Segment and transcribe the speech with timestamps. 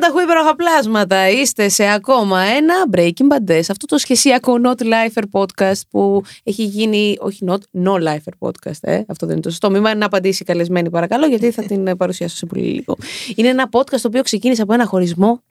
[0.00, 1.28] Τα χου υπέροχα πλάσματα.
[1.28, 6.64] Είστε σε ακόμα ένα Breaking Bad Days, αυτό το σχεσιακό Not Lifer podcast που έχει
[6.64, 7.16] γίνει.
[7.20, 9.02] Όχι, not, no Lifer podcast, ε.
[9.06, 9.70] Αυτό δεν είναι το σωστό.
[9.70, 12.96] Μην να απαντήσει καλεσμένη, παρακαλώ, γιατί θα την ε, παρουσιάσω σε πολύ λίγο.
[13.34, 15.42] Είναι ένα podcast το οποίο ξεκίνησε από ένα χωρισμό.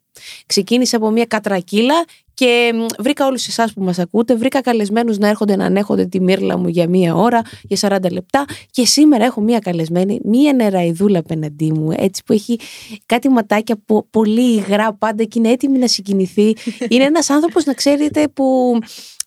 [0.45, 4.35] Ξεκίνησε από μια κατρακύλα και μ, βρήκα όλους εσάς που μας ακούτε.
[4.35, 8.45] Βρήκα καλεσμένους να έρχονται να ανέχονται τη μύρλα μου για μία ώρα, για 40 λεπτά.
[8.71, 12.59] Και σήμερα έχω μία καλεσμένη, μία νεραϊδούλα απέναντί μου, έτσι που έχει
[13.05, 16.55] κάτι ματάκια που, πολύ υγρά πάντα και είναι έτοιμη να συγκινηθεί.
[16.89, 18.77] είναι ένας άνθρωπος, να ξέρετε, που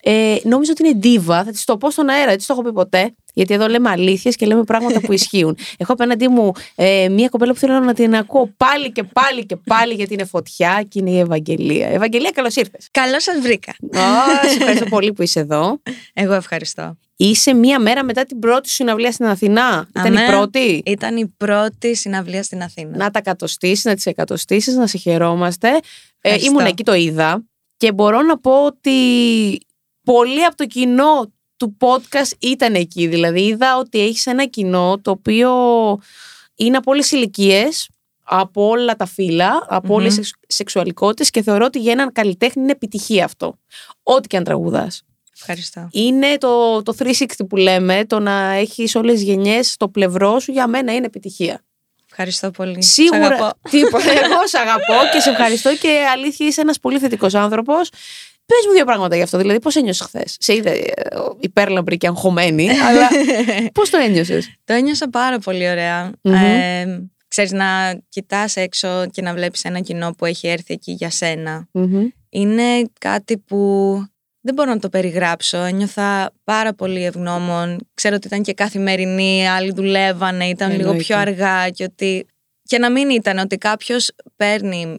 [0.03, 1.45] ε, νόμιζα ότι είναι ντίβα.
[1.45, 3.15] Θα της το πω στον αέρα, έτσι το έχω πει ποτέ.
[3.37, 5.57] Γιατί εδώ λέμε αλήθειες και λέμε πράγματα που ισχύουν.
[5.79, 9.57] Έχω απέναντί μου ε, μία κοπέλα που θέλω να την ακούω πάλι και πάλι και
[9.57, 11.89] πάλι γιατί είναι φωτιά και είναι η Ευαγγελία.
[11.89, 12.89] Ευαγγελία, καλώς ήρθες.
[12.91, 13.75] Καλώς σας βρήκα.
[14.49, 15.81] σε ευχαριστώ πολύ που είσαι εδώ.
[16.13, 16.97] Εγώ ευχαριστώ.
[17.17, 19.89] Είσαι μία μέρα μετά την πρώτη σου συναυλία στην Αθηνά.
[19.89, 20.27] Ήταν η Αμέ.
[20.27, 22.97] πρώτη; Ήταν η πρώτη συναυλία στην Αθήνα.
[22.97, 25.69] Να τα κατοστήσει, να τις εκατοστήσεις, να σε χαιρόμαστε.
[25.69, 25.79] Ε,
[26.21, 26.51] Ευχαριστώ.
[26.51, 27.45] ήμουν εκεί, το είδα.
[27.77, 28.93] Και μπορώ να πω ότι
[30.05, 33.07] πολλοί από το κοινό του podcast ήταν εκεί.
[33.07, 35.51] Δηλαδή, είδα ότι έχεις ένα κοινό το οποίο
[36.55, 37.89] είναι από όλες ηλικίες,
[38.23, 42.73] από όλα τα φύλλα, από όλες τι σεξουαλικότητες και θεωρώ ότι για έναν καλλιτέχνη είναι
[42.73, 43.59] επιτυχία αυτό.
[44.03, 45.03] Ό,τι και αν τραγουδάς.
[45.39, 45.89] Ευχαριστώ.
[45.93, 50.53] Είναι το, το 360 που λέμε, το να έχεις όλες τις γενιές στο πλευρό σου,
[50.53, 51.65] για μένα είναι επιτυχία.
[52.11, 52.83] Ευχαριστώ πολύ.
[52.83, 53.27] Σ' Σίγουρα.
[53.27, 53.59] αγαπώ.
[53.71, 54.11] Τίποτα.
[54.11, 57.91] Εγώ σε αγαπώ και σε ευχαριστώ και αλήθεια είσαι ένας πολύ θετικός άνθρωπος.
[58.47, 59.39] Πες μου δύο πράγματα γι' αυτό.
[59.39, 60.93] Δηλαδή, πώς ένιωσες χθες; Σε είδε ε,
[61.41, 63.09] υπέρλαμπρη και αγχωμένη, αλλά
[63.75, 66.13] πώς το ένιωσες; Το ένιωσα πάρα πολύ ωραία.
[66.23, 66.35] Μμμ.
[66.35, 71.11] Ε, ξέρεις, να κοιτάς έξω και να βλέπεις ένα κοινό που έχει έρθει εκεί για
[71.11, 71.69] σένα.
[71.73, 72.07] Μμμ.
[72.29, 72.63] Είναι
[73.01, 73.59] κάτι που
[74.41, 75.59] δεν μπορώ να το περιγράψω.
[75.59, 77.89] Ένιωθα πάρα πολύ ευγνώμων.
[77.95, 81.03] Ξέρω ότι ήταν και καθημερινή, άλλοι δουλεύανε, ήταν λίγο Εννοείται.
[81.05, 82.27] πιο αργά και ότι.
[82.63, 84.97] Και να μην ήταν ότι κάποιος παίρνει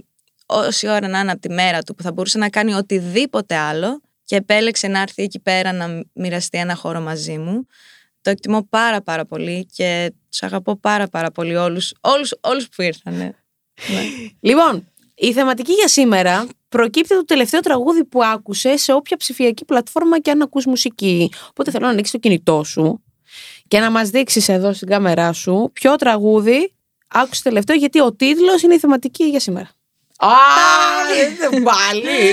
[0.47, 4.01] όση ώρα να είναι από τη μέρα του που θα μπορούσε να κάνει οτιδήποτε άλλο
[4.23, 7.67] και επέλεξε να έρθει εκεί πέρα να μοιραστεί ένα χώρο μαζί μου.
[8.21, 12.81] Το εκτιμώ πάρα πάρα πολύ και του αγαπώ πάρα πάρα πολύ όλους, όλους, όλους που
[12.81, 13.35] ήρθανε.
[13.87, 14.01] Ναι.
[14.39, 19.65] Λοιπόν, η θεματική για σήμερα προκύπτει από το τελευταίο τραγούδι που άκουσε σε όποια ψηφιακή
[19.65, 21.31] πλατφόρμα και αν ακούς μουσική.
[21.49, 23.03] Οπότε θέλω να ανοίξεις το κινητό σου
[23.67, 26.73] και να μας δείξεις εδώ στην κάμερά σου ποιο τραγούδι
[27.07, 29.69] άκουσες τελευταίο γιατί ο τίτλος είναι η θεματική για σήμερα.
[30.17, 30.27] Α,
[31.39, 32.29] δεν πάλι.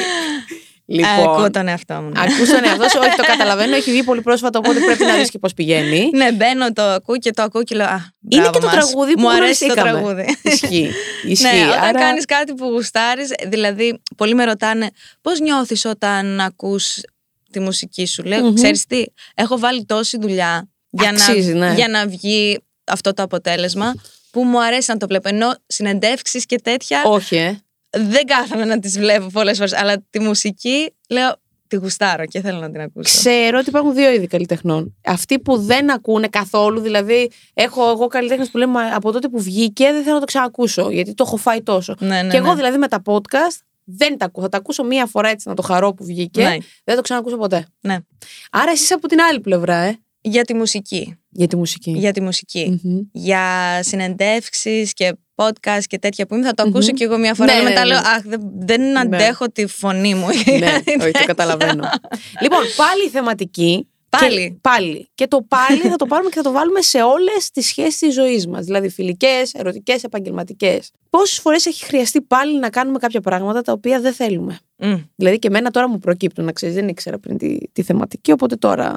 [0.86, 2.08] Ε, ακούω Λοιπόν, τον εαυτό μου.
[2.08, 2.20] ναι.
[2.20, 5.30] ακούς τον εαυτό σου, όχι το καταλαβαίνω, έχει βγει πολύ πρόσφατα οπότε πρέπει να δεις
[5.30, 6.10] και πώς πηγαίνει.
[6.12, 7.86] Ναι, μπαίνω, το ακούω και το ακούω και λέω.
[7.86, 8.74] Α, Είναι μπράβο και το μας.
[8.74, 9.90] τραγούδι που Μου αρέσει το γνωριστήκαμε.
[9.90, 10.38] τραγούδι.
[10.42, 10.90] Ισχύει.
[11.32, 11.44] Ισχύει.
[11.56, 14.90] Ναι, όταν Άρα- κάνεις κάτι που γουστάρεις, δηλαδή πολλοί με ρωτάνε
[15.20, 16.98] πώς νιώθεις όταν ακούς
[17.52, 18.54] τη μουσική σου; Λέω, Μμμ.
[18.54, 21.74] ξέρεις τι, έχω βάλει τόση δουλειά για, Αξίζει, να, ναι.
[21.74, 23.94] για να βγει αυτό το αποτέλεσμα
[24.30, 25.28] που μου αρέσει να το βλέπω.
[25.28, 27.58] Ενώ συνεντεύξεις και τέτοια Όχι, ε.
[27.96, 32.58] Δεν κάθομαι να τις βλέπω πολλές φορές, αλλά τη μουσική λέω τη γουστάρω και θέλω
[32.58, 33.18] να την ακούσω.
[33.18, 34.96] Ξέρω ότι υπάρχουν δύο είδη καλλιτεχνών.
[35.04, 39.42] Αυτοί που δεν ακούνε καθόλου, δηλαδή έχω εγώ καλλιτέχνες που λέμε «Μα από τότε που
[39.42, 41.94] βγήκε δεν θέλω να το ξανακούσω, γιατί το έχω φάει τόσο.
[41.98, 42.54] Ναι, ναι, και εγώ ναι.
[42.54, 44.42] δηλαδή με τα podcast δεν τα ακούω.
[44.42, 46.42] Θα τα ακούσω μία φορά έτσι να το χαρώ που βγήκε.
[46.42, 46.50] Ναι.
[46.50, 47.66] Δεν θα το ξανακούσω ποτέ.
[47.80, 47.96] Ναι.
[48.50, 49.98] Άρα εσύ είσαι από την άλλη πλευρά, ε.
[50.20, 51.18] Για τη μουσική.
[51.30, 51.90] Για τη μουσική.
[51.90, 52.80] Για τη μουσική.
[52.82, 52.98] Μμμ.
[53.12, 56.96] για συνεντεύξεις και podcast και τέτοια που είμαι, θα το ακούσω Μμμ.
[56.96, 57.52] κι εγώ μια φορά.
[57.52, 57.92] Ναι, αλλά ναι, μετά ναι.
[57.92, 60.26] λέω, Αχ, δεν, δεν αντέχω τη φωνή μου.
[60.58, 60.72] ναι,
[61.04, 61.90] όχι, το καταλαβαίνω.
[62.40, 63.88] λοιπόν, πάλι η θεματική.
[64.20, 64.50] Πάλι.
[64.50, 65.08] Και, πάλι.
[65.14, 68.14] Και το πάλι θα το πάρουμε και θα το βάλουμε σε όλες τις σχέσεις της
[68.14, 68.64] ζωής μας.
[68.64, 70.90] Δηλαδή φιλικές, ερωτικές, επαγγελματικές.
[71.10, 74.94] Πόσες φορές έχει χρειαστεί πάλι να κάνουμε κάποια πράγματα τα οποία δεν θέλουμε; Μμ.
[75.14, 78.56] Δηλαδή και εμένα τώρα μου προκύπτουν, να ξέρεις, δεν ήξερα πριν τη, τη θεματική, οπότε
[78.56, 78.94] τώρα.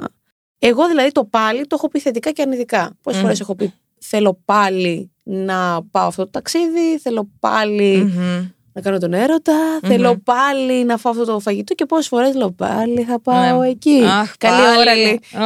[0.58, 2.96] Εγώ δηλαδή το πάλι το έχω πει θετικά και αρνητικά.
[3.02, 3.24] Πόσες Μμ.
[3.24, 8.48] φορές έχω πει θέλω πάλι να πάω αυτό το ταξίδι, θέλω πάλι Μμμ.
[8.72, 9.54] να κάνω τον έρωτα,
[9.86, 13.68] θέλω πάλι να φάω αυτό το φαγητό και πόσες φορές λέω πάλι θα πάω Ναι.
[13.68, 14.02] εκεί.
[14.06, 14.78] Αχ, Καλή πάλι.
[14.78, 15.20] ώρα λέει.
[15.34, 15.38] Ω.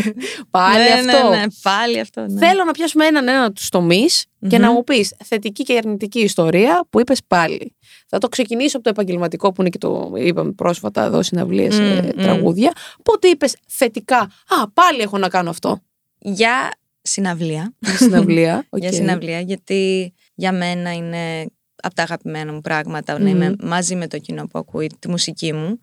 [0.50, 1.28] πάλι Ναι, αυτό.
[1.28, 2.26] Ναι, ναι, πάλι αυτό.
[2.28, 2.46] Ναι.
[2.46, 4.64] Θέλω να πιάσουμε έναν ένα τους τομείς και Μμμ.
[4.64, 7.74] να μου πεις θετική και αρνητική ιστορία που είπες πάλι.
[8.08, 11.82] Θα το ξεκινήσω από το επαγγελματικό που είναι και το είπαμε πρόσφατα εδώ συναυλίες σε
[11.82, 12.22] Μμ, μμ.
[12.22, 12.72] τραγούδια.
[13.02, 14.18] Πότε είπες θετικά,
[14.48, 15.80] Α, πάλι έχω να κάνω αυτό.
[16.18, 16.70] Για
[17.02, 17.74] συναυλία.
[17.78, 18.66] Για συναυλία.
[18.78, 18.94] Για οκ.
[18.94, 21.46] συναυλία, γιατί για μένα είναι
[21.82, 23.26] από τα αγαπημένα μου πράγματα να Μμμ.
[23.26, 25.80] είμαι μαζί με το κοινό που ακούει τη μουσική μου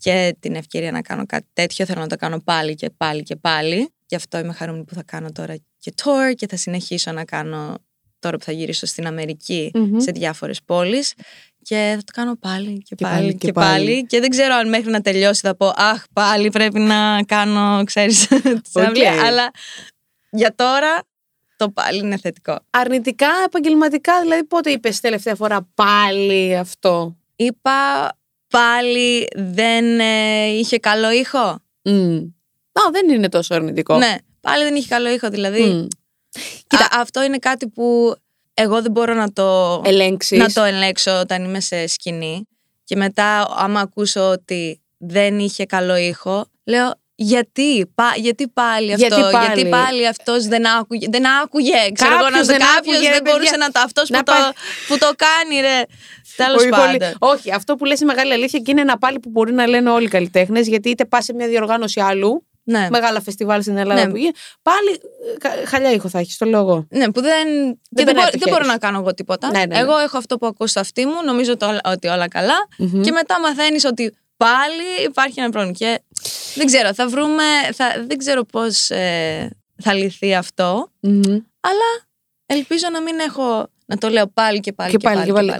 [0.00, 1.86] και την ευκαιρία να κάνω κάτι τέτοιο.
[1.86, 3.88] Θέλω να το κάνω πάλι και πάλι και πάλι.
[4.06, 7.78] Γι' αυτό είμαι χαρούμενη που θα κάνω τώρα και tour και θα συνεχίσω να κάνω
[8.18, 9.98] τώρα που θα γυρίσω στην Αμερική Μμμ.
[9.98, 11.14] σε διάφορες πόλεις
[11.62, 13.84] και θα το κάνω πάλι και, Και πάλι, πάλι και, και πάλι.
[13.86, 14.06] πάλι.
[14.06, 18.26] και δεν ξέρω αν μέχρι να τελειώσει θα πω αχ πάλι πρέπει να κάνω ξέρεις
[18.62, 19.18] τη συναυλία Οκ.
[19.24, 19.50] αλλά
[20.36, 21.02] για τώρα
[21.56, 22.58] το πάλι είναι θετικό.
[22.70, 28.08] Αρνητικά, επαγγελματικά, δηλαδή πότε είπες τελευταία φορά πάλι αυτό; Είπα
[28.48, 31.58] πάλι δεν ε, είχε καλό ήχο.
[31.82, 32.16] Μμ.
[32.72, 33.96] Α, δεν είναι τόσο αρνητικό.
[33.96, 35.28] Ναι, πάλι δεν είχε καλό ήχο.
[35.28, 35.86] Δηλαδή, Μμ.
[36.76, 38.14] α, αυτό είναι κάτι που
[38.54, 40.38] εγώ δεν μπορώ να το, Ελέγξεις.
[40.38, 42.48] να το ελέγξω όταν είμαι σε σκηνή.
[42.84, 49.06] Και μετά, άμα ακούσω ότι δεν είχε καλό ήχο, λέω γιατί, πα, γιατί πάλι αυτό,
[49.06, 52.76] Γιατί πάλι; γιατί πάλι αυτός δεν άκουγε, δεν άκουγε, ξέρω εγώ, Κάποιος να δεν κάποιος
[52.78, 53.66] άκουγε, ρε δεν μπορούσε παιδιά.
[53.66, 54.50] να το, αυτός Να που, το, πάει-
[54.88, 55.82] που το κάνει ρε,
[56.36, 57.14] τέλος Όχι, πολύ- πάντων.
[57.18, 59.90] Όχι, αυτό που λες είναι μεγάλη αλήθεια και είναι ένα πάλι που μπορεί να λένε
[59.90, 62.88] όλοι οι καλλιτέχνες, γιατί είτε πας σε μια διοργάνωση άλλου, Ναι.
[62.90, 64.10] μεγάλα φεστιβάλ στην Ελλάδα Ναι.
[64.10, 64.30] που γίνει,
[64.62, 64.90] πάλι
[65.34, 66.86] ε, κα- χαλιά ήχο θα έχεις, το λόγο.
[66.90, 67.46] Ναι, που δεν.
[67.72, 69.50] και δεν, περνάει μπορώ, από το δεν μπορώ χέρι να κάνω εγώ τίποτα.
[69.50, 69.78] Ναι, ναι, ναι.
[69.78, 72.56] Εγώ έχω αυτό που ακούω στο αυτί μου, νομίζω το, ότι όλα καλά.
[72.78, 73.02] Μμμ.
[73.02, 75.74] Και μετά μαθαίνεις ότι πάλι υπάρχει ένα πρόβλημα.
[75.78, 76.00] Και
[76.54, 77.42] δεν ξέρω, θα βρούμε.
[77.74, 78.86] Θα, δεν ξέρω πώς
[79.82, 80.90] θα λυθεί αυτό.
[81.00, 81.22] Μμμ.
[81.60, 82.06] Αλλά
[82.46, 83.66] ελπίζω να μην έχω.
[83.86, 85.52] Να το λέω πάλι και πάλι Και πάλι και πάλι.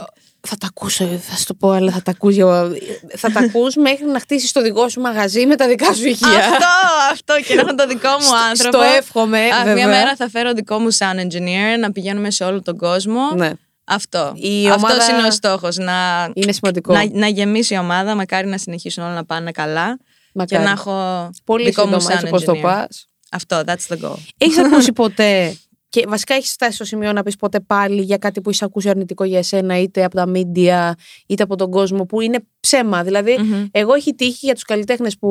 [0.49, 2.71] Θα τα ακούσω, ε, θα σου το πω, αλλά θα τα ακούς, για-
[3.17, 6.29] θα τα ακούς μέχρι να χτίσεις το δικό σου μαγαζί με τα δικά σου ηχεία.
[6.39, 6.67] Αυτό,
[7.13, 8.77] αυτό και να έχω το δικό μου άνθρωπο.
[8.77, 9.75] Στο εύχομαι, Αχ, βέβαια.
[9.75, 13.21] μια μέρα θα φέρω δικό μου sound engineer να πηγαίνουμε σε όλο τον κόσμο.
[13.35, 13.51] Ναι,
[13.85, 14.33] Αυτό.
[14.37, 15.77] Η Αυτός ομάδα- είναι ο στόχος.
[15.77, 16.93] Να, είναι σημαντικό.
[16.93, 19.99] να, να γεμίσει η ομάδα, μακάρι να συνεχίσουν όλα να πάνε καλά
[20.37, 20.63] Μακάρι.
[20.63, 22.61] και να έχω Πολύ δικό μου σύντομα, έτσι sound όπως το engineer.
[22.63, 23.07] πας.
[23.31, 24.17] Αυτό, that's the goal.
[24.39, 25.57] Έχεις ακούσει ποτέ.
[25.89, 28.89] Και βασικά έχεις φτάσει στο σημείο να πεις ποτέ πάλι για κάτι που έχει ακούσει
[28.89, 30.91] αρνητικό για εσένα, είτε από τα media,
[31.27, 33.03] είτε από τον κόσμο, που είναι ψέμα.
[33.03, 33.65] Δηλαδή, Μμμ.
[33.71, 35.29] εγώ έχει τύχει για τους καλλιτέχνες που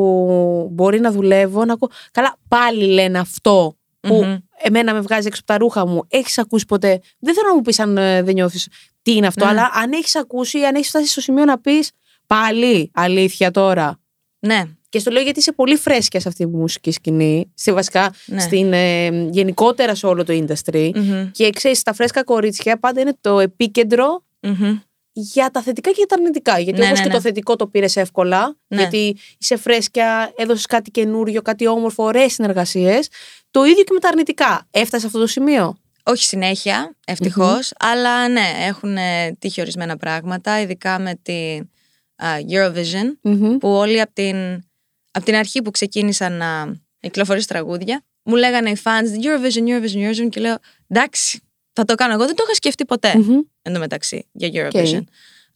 [0.72, 1.90] μπορεί να δουλεύω να ακούω.
[2.12, 4.36] Καλά, πάλι λένε αυτό που Μμμ.
[4.64, 6.02] εμένα με βγάζει έξω από τα ρούχα μου.
[6.08, 8.68] Έχεις ακούσει ποτέ; Δεν θέλω να μου πεις αν ε, δεν νιώθεις
[9.02, 9.52] τι είναι αυτό, Ναι.
[9.52, 11.92] αλλά αν έχεις ακούσει ή αν έχεις φτάσει στο σημείο να πεις
[12.28, 14.00] πάλι αλήθεια τώρα.
[14.40, 14.62] Ναι,
[14.96, 17.52] Και στο λέω γιατί είσαι πολύ φρέσκια σε αυτή τη μουσική σκηνή.
[17.54, 18.40] Σε βασικά Ναι.
[18.40, 20.92] στην, ε, γενικότερα σε όλο το industry.
[20.96, 21.32] Μμμ.
[21.32, 24.80] Και ξέρεις, τα φρέσκα κορίτσια πάντα είναι το επίκεντρο Μμμ.
[25.12, 26.60] για τα θετικά και για τα αρνητικά.
[26.60, 27.16] Γιατί Ναι, όπως ναι, και ναι.
[27.16, 28.78] το θετικό το πήρες εύκολα, Ναι.
[28.78, 33.08] γιατί είσαι φρέσκια, έδωσες κάτι καινούριο, κάτι όμορφο, ωραίες συνεργασίες.
[33.52, 34.68] Το ίδιο και με τα αρνητικά.
[34.72, 40.62] Έφτασες σε αυτό το σημείο; όχι συνέχεια, ευτυχώς, αλλά ναι, έχουν ε, τύχει ορισμένα πράγματα,
[40.62, 41.70] ειδικά με την
[42.16, 43.58] α, Eurovision, Μμμ.
[43.58, 44.36] που όλοι από την,
[45.16, 50.30] απ' την αρχή που ξεκίνησαν να κυκλοφορήσουν τραγούδια, μου λέγανε οι fans Eurovision, Eurovision, Eurovision
[50.30, 50.58] και λέω
[50.88, 51.42] εντάξει,
[51.74, 52.14] θα το κάνω.
[52.14, 53.40] Εγώ δεν το είχα σκεφτεί ποτέ Μμμ.
[53.62, 55.04] εν τω μεταξύ για Eurovision.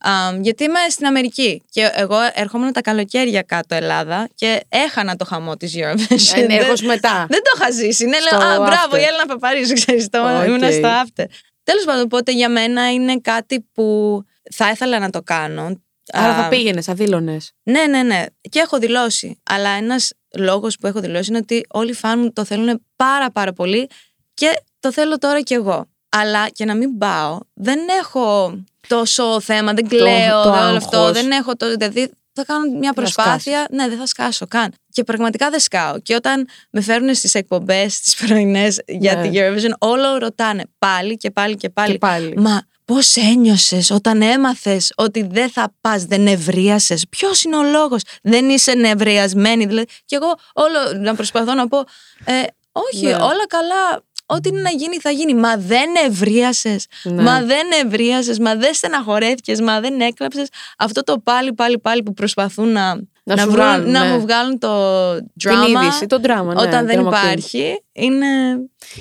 [0.02, 5.26] Αμ, γιατί είμαι στην Αμερική και εγώ ερχόμουν τα καλοκαίρια κάτω Ελλάδα και έχανα το
[5.26, 6.36] χαμό της Eurovision.
[6.36, 7.26] Ενεργώ Δεν- μετά.
[7.30, 8.06] δεν το είχα ζήσει.
[8.06, 9.00] Ναι, Στο λέω, α, μπράβο, after.
[9.00, 10.46] η Έλενα Παπαρίζου, ξέρεις, το Οκ.
[10.48, 11.26] ήμουν στο after.
[11.64, 14.20] Τέλος πάντων, οπότε για μένα είναι κάτι που
[14.52, 15.82] θα ήθελα να το κάνω.
[16.12, 17.52] Άρα Α, θα πήγαινες, θα δήλωνες.
[17.64, 18.24] Ναι, ναι, ναι.
[18.50, 19.42] Και έχω δηλώσει.
[19.50, 23.32] Αλλά ένας λόγος που έχω δηλώσει είναι ότι όλοι οι φαν μου το θέλουν πάρα
[23.32, 23.90] πάρα πολύ
[24.34, 25.86] και το θέλω τώρα κι εγώ.
[26.10, 28.58] Αλλά και να μην πάω, δεν έχω
[28.88, 30.98] τόσο θέμα, δεν κλαίω, το δεν όλο αυτό.
[30.98, 31.12] άγχος.
[31.22, 31.70] Δεν έχω το.
[31.78, 33.68] Δηλαδή θα κάνω μια προσπάθεια.
[33.72, 34.74] Ναι, δεν θα σκάσω καν.
[34.92, 36.00] Και πραγματικά δεν σκάω.
[36.00, 39.22] Και όταν με φέρνουν στις εκπομπές, στις πρωινές για Ναι.
[39.22, 41.92] την Eurovision, όλο ρωτάνε πάλι και πάλι και πάλι.
[41.92, 42.33] Και πάλι.
[42.38, 42.62] Μα
[42.94, 46.98] πώς ένιωσες όταν έμαθες ότι δεν θα πας, δεν νευρίασε.
[47.10, 49.66] Ποιος είναι ο λόγος, δεν είσαι νευριασμένη.
[49.66, 51.78] Δηλαδή, και εγώ όλο να προσπαθώ να πω,
[52.26, 52.42] ε,
[52.72, 53.14] όχι, Ναι.
[53.14, 54.04] όλα καλά.
[54.26, 55.34] Ό,τι είναι να γίνει θα γίνει.
[55.34, 56.80] Μα δεν νευρίασε.
[57.04, 57.22] Ναι.
[57.22, 58.36] Μα δεν νευρίασε.
[58.42, 59.62] Μα δεν στεναχωρέθηκες.
[59.62, 60.48] Μα δεν έκλαψες.
[60.78, 62.96] Αυτό το πάλι, πάλι, πάλι που προσπαθούν να,
[63.36, 64.12] Να σου βρουν- βγάλουν, να ναι.
[64.14, 64.69] μου βγάλουν το
[65.16, 65.83] Την drama.
[65.83, 66.45] είδηση, το drama.
[66.56, 67.07] ναι, όταν δεν drama queen.
[67.07, 68.26] υπάρχει, είναι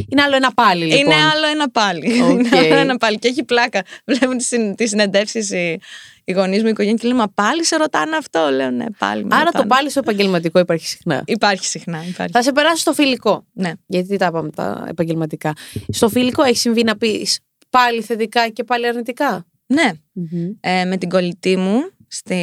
[0.09, 0.99] Είναι άλλο ένα πάλι, λοιπόν.
[1.01, 2.23] είναι άλλο ένα πάλι.
[2.23, 2.31] Οκ.
[2.39, 3.19] Είναι άλλο ένα πάλι.
[3.19, 3.83] Και έχει πλάκα.
[4.07, 4.37] Βλέπουν
[4.77, 5.81] τις συνεντεύξεις οι,
[6.25, 9.25] οι γονείς μου, η οικογένεια και λένε Μα πάλι σε ρωτάνε αυτό; Λέω Ναι, πάλι.
[9.25, 9.67] με Άρα το ρωτάνε».
[9.67, 11.23] πάλι στο επαγγελματικό υπάρχει συχνά.
[11.27, 12.05] Υπάρχει συχνά.
[12.09, 12.33] Υπάρχει.
[12.33, 13.47] Θα σε περάσω στο φιλικό.
[13.53, 13.73] Ναι.
[13.87, 15.53] Γιατί τα είπαμε τα επαγγελματικά.
[15.89, 17.39] Στο φιλικό έχει συμβεί να πεις
[17.71, 19.91] πάλι θετικά και πάλι αρνητικά; Ναι.
[20.61, 22.35] Ε, με την κολλητή μου στη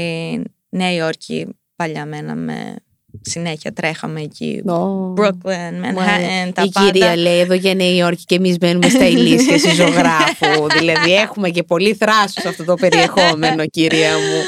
[0.69, 2.75] Νέα Υόρκη παλιά μέναμε
[3.21, 4.61] συνέχεια τρέχαμε εκεί.
[5.17, 6.91] Brooklyn, Manhattan, τα η πάντα.
[6.91, 10.67] κυρία λέει εδώ για Νέα Υόρκη και εμείς μένουμε στα ηλίσια στη ζωγράφου.
[10.79, 14.41] δηλαδή έχουμε και πολύ θράσος σε αυτό το περιεχόμενο, κυρία μου.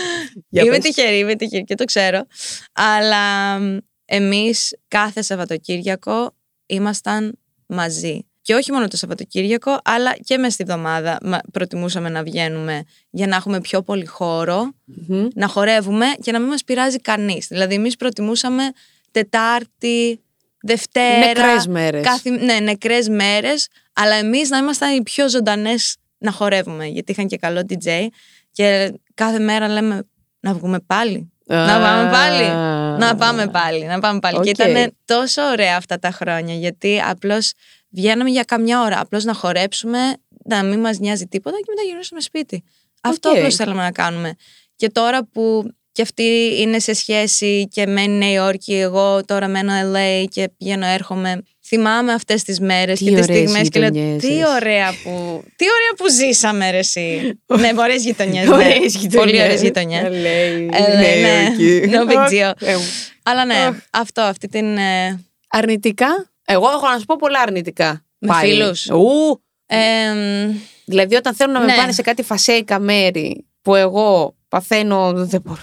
[0.49, 0.83] Για είμαι πες.
[0.83, 2.25] τυχερή, είμαι τυχερή και το ξέρω.
[2.73, 8.19] Αλλά μ, εμείς κάθε Σαββατοκύριακο ήμασταν μαζί.
[8.47, 13.27] Και όχι μόνο το Σαββατοκύριακο, αλλά και μες στη εβδομάδα μα- προτιμούσαμε να βγαίνουμε για
[13.27, 15.27] να έχουμε πιο πολύ χώρο, Μμμ.
[15.35, 17.47] να χορεύουμε και να μην μας πειράζει κανείς.
[17.47, 18.63] Δηλαδή, εμείς προτιμούσαμε
[19.11, 20.21] Τετάρτη,
[20.61, 21.25] Δευτέρα.
[21.25, 22.03] Νεκρές μέρες.
[22.03, 27.27] Κάθε, ναι, νεκρές μέρες, αλλά εμείς να ήμασταν οι πιο ζωντανές να χορεύουμε, γιατί είχαν
[27.27, 28.07] και καλό DJ
[28.51, 30.07] και κάθε μέρα λέμε
[30.39, 31.31] να βγούμε πάλι.
[31.45, 32.43] Να πάμε πάλι.
[32.97, 33.85] Να πάμε πάλι.
[33.85, 34.39] Να πάμε πάλι.
[34.39, 34.67] Και Οκ.
[34.67, 37.51] ήταν τόσο ωραία αυτά τα χρόνια, γιατί απλώς
[37.89, 38.99] βγαίναμε για καμιά ώρα.
[38.99, 39.99] Απλώς να χορέψουμε,
[40.43, 42.63] να μην μας νοιάζει τίποτα και μετά γυρίσουμε σπίτι.
[43.01, 43.35] Αυτό Οκ.
[43.35, 44.33] απλώς θέλαμε να κάνουμε.
[44.75, 49.71] Και τώρα που και αυτή είναι σε σχέση και μένει Νέα Υόρκη, εγώ τώρα μένω
[49.93, 51.41] LA και πηγαίνω έρχομαι.
[51.67, 54.49] Θυμάμαι αυτές τις μέρες Τι και τις ωραίες στιγμές και λέω γειτονιές τι σας».
[54.55, 57.33] ωραία που, τι ωραία που ζήσαμε ρε εσύ.
[57.59, 58.47] ναι, ωραίες γειτονιές.
[58.47, 58.53] ναι.
[58.55, 59.15] Ωραίες γειτονιές.
[59.15, 60.03] Πολύ ωραίες γειτονιές.
[60.03, 61.43] LA, LA, Νέα ναι.
[61.57, 61.81] Υόρκη.
[61.91, 62.51] No big deal.
[62.57, 62.83] Θεέ μου.
[63.23, 63.75] Αλλά ναι, Αχ.
[63.91, 64.77] αυτό, αυτή την...
[64.77, 68.05] ε, Αρνητικά; Εγώ έχω να σου πω πολλά αρνητικά.
[68.17, 68.51] Με Πάλι.
[68.51, 70.51] φίλους; Ου, εμ,
[70.85, 71.75] δηλαδή όταν θέλουν να με Ναι.
[71.75, 75.61] πάνε σε κάτι φασέικα μέρη που εγώ παθαίνω, δεν μπορώ.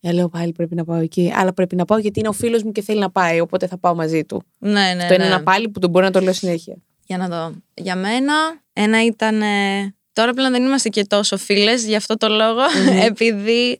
[0.00, 1.32] Ε, λέω πάλι πρέπει να πάω εκεί.
[1.36, 3.40] Αλλά πρέπει να πάω γιατί είναι ο φίλος μου και θέλει να πάει.
[3.40, 4.42] Οπότε θα πάω μαζί του.
[4.58, 5.30] ναι, ναι, Αυτό είναι ναι.
[5.30, 6.76] ένα πάλι που τον μπορεί να το λέω συνέχεια.
[7.06, 7.54] Για να δω.
[7.74, 8.34] Για μένα,
[8.72, 9.42] ένα ήταν.
[9.42, 12.60] ε, Τώρα πλέον δεν είμαστε και τόσο φίλες γι' αυτό το λόγο.
[13.10, 13.78] Επειδή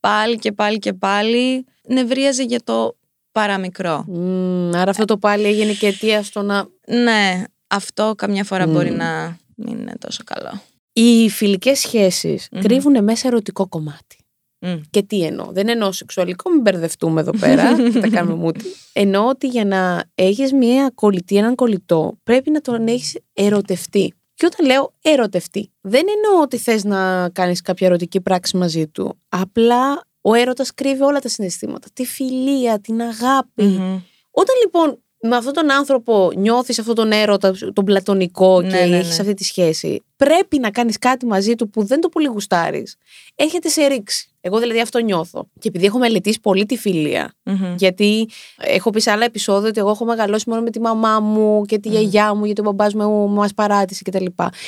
[0.00, 2.96] πάλι και πάλι και πάλι νευρίαζε για το
[3.32, 4.04] παραμικρό.
[4.08, 6.66] Μμμ, άρα αυτό το πάλι έγινε και αιτία στο να.
[6.86, 8.72] Ναι, αυτό καμιά φορά Μμμ.
[8.72, 10.60] μπορεί να μην είναι τόσο καλό.
[10.92, 12.60] Οι φιλικές σχέσεις Μμμ.
[12.60, 14.17] κρύβουν μέσα ερωτικό κομμάτι.
[14.60, 14.80] Μμ.
[14.90, 15.48] Και τι εννοώ.
[15.52, 17.76] Δεν εννοώ σεξουαλικό, μην μπερδευτούμε εδώ πέρα.
[17.92, 18.64] θα τα κάνουμε μούτι.
[18.92, 24.12] Εννοώ ότι για να έχεις μια κολλητή, έναν κολλητό, πρέπει να τον έχεις ερωτευτεί.
[24.34, 29.18] Και όταν λέω ερωτευτεί, δεν εννοώ ότι θες να κάνεις κάποια ερωτική πράξη μαζί του.
[29.28, 31.88] Απλά ο έρωτας κρύβει όλα τα συναισθήματα.
[31.92, 33.62] Τη φιλία, την αγάπη.
[33.62, 34.00] Μμμ.
[34.30, 38.96] Όταν λοιπόν με αυτόν τον άνθρωπο νιώθεις αυτόν τον έρωτα, τον πλατωνικό Ναι, και ναι,
[38.96, 39.20] έχεις ναι.
[39.20, 42.96] αυτή τη σχέση, πρέπει να κάνεις κάτι μαζί του που δεν το πολύ γουστάρεις.
[43.34, 44.30] Έρχεται σε ρήξη.
[44.40, 45.48] Εγώ δηλαδή αυτό νιώθω.
[45.60, 47.74] Και επειδή έχω μελετήσει πολύ τη φιλία, Μμμ.
[47.78, 51.64] γιατί έχω πει σε άλλα επεισόδια ότι εγώ έχω μεγαλώσει μόνο με τη μαμά μου
[51.64, 54.24] και τη γιαγιά μου, γιατί ο μπαμπάς μου μας παράτησε κτλ.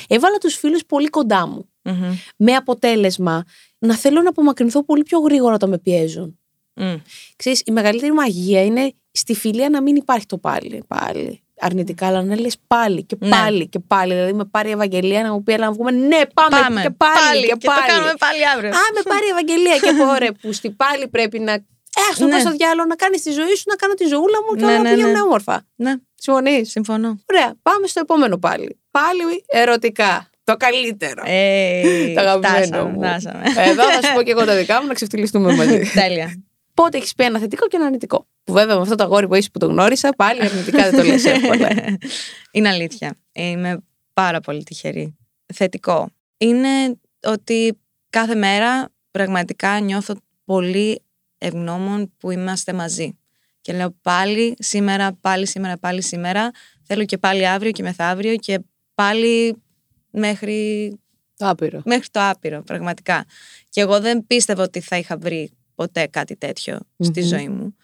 [0.09, 1.69] Έβαλα τους φίλους πολύ κοντά μου.
[1.83, 2.15] Μμμ.
[2.37, 3.45] Με αποτέλεσμα
[3.79, 6.39] να θέλω να απομακρυνθώ πολύ πιο γρήγορα όταν με πιέζουν.
[6.75, 6.95] Μμ.
[7.37, 10.85] Ξέρεις, η μεγαλύτερη μαγεία είναι στη φιλία να μην υπάρχει το πάλι.
[10.89, 11.43] πάλι.
[11.63, 13.29] Αρνητικά, αλλά να λες πάλι και Ναι.
[13.29, 14.13] πάλι και πάλι.
[14.15, 15.91] Δηλαδή, με πάρει η Ευαγγελία να μου πει, έλα να βγούμε.
[15.91, 16.81] Ναι, πάμε, Πάμε.
[16.83, 17.81] και πάλι, και, και πάλι.
[17.81, 18.71] το κάνουμε πάλι αύριο.
[18.71, 21.53] Α, με πάρει η Ευαγγελία και πω, ωραία, που στη πάλι πρέπει να.
[21.53, 21.63] Ε,
[22.11, 22.33] ας το Ναι.
[22.33, 24.71] πω στο διάλογο να κάνεις τη ζωή σου, να κάνω τη ζωούλα μου και Ναι,
[24.71, 25.21] όλα να ναι, πηγαίνουν ναι.
[25.21, 25.67] όμορφα.
[25.77, 27.21] Ναι, Συμφωνείς; συμφωνώ.
[27.33, 28.81] Ωραία, πάμε στο επόμενο πάλι.
[28.91, 30.31] Πάλι ερωτικά.
[30.45, 31.23] Το καλύτερο.
[31.27, 31.83] Ε,
[32.15, 32.99] Το αγαπημένο φτάσαμε, μου.
[33.03, 33.43] φτάσαμε.
[33.57, 35.79] Εδώ θα σου πω και εγώ τα δικά μου να ξεφτυλιστούμε μαζί.
[36.03, 36.43] Τέλεια.
[36.75, 39.35] Πότε έχεις πει ένα θετικό και ένα αρνητικό; Που βέβαια με αυτό το αγόρι που
[39.35, 41.69] έχεις που το γνώρισα, πάλι αρνητικά δεν το λες εύκολα.
[42.53, 43.17] Είναι αλήθεια.
[43.33, 43.83] Είμαι
[44.13, 45.17] πάρα πολύ τυχερή.
[45.55, 46.09] Θετικό.
[46.37, 47.79] Είναι ότι
[48.11, 51.03] κάθε μέρα πραγματικά νιώθω πολύ
[51.39, 53.19] ευγνώμων που είμαστε μαζί.
[53.61, 56.51] Και λέω πάλι σήμερα, πάλι σήμερα, πάλι σήμερα.
[56.83, 58.59] Θέλω και πάλι αύριο και μεθαύριο και
[58.95, 59.63] πάλι
[60.11, 60.91] μέχρι,
[61.37, 61.83] Το άπειρο.
[61.85, 63.25] μέχρι το άπειρο, πραγματικά.
[63.69, 67.27] Και εγώ δεν πίστευα ότι θα είχα βρει ποτέ κάτι τέτοιο στη Μμμ.
[67.27, 67.77] ζωή μου.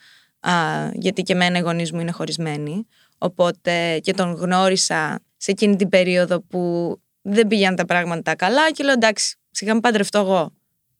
[0.50, 2.86] Α, γιατί και εμένα οι γονείς μου είναι χωρισμένοι.
[3.18, 8.84] Οπότε και τον γνώρισα σε εκείνη την περίοδο που δεν πήγαν τα πράγματα καλά και
[8.84, 10.52] λέω εντάξει, σιγά με παντρευτώ εγώ.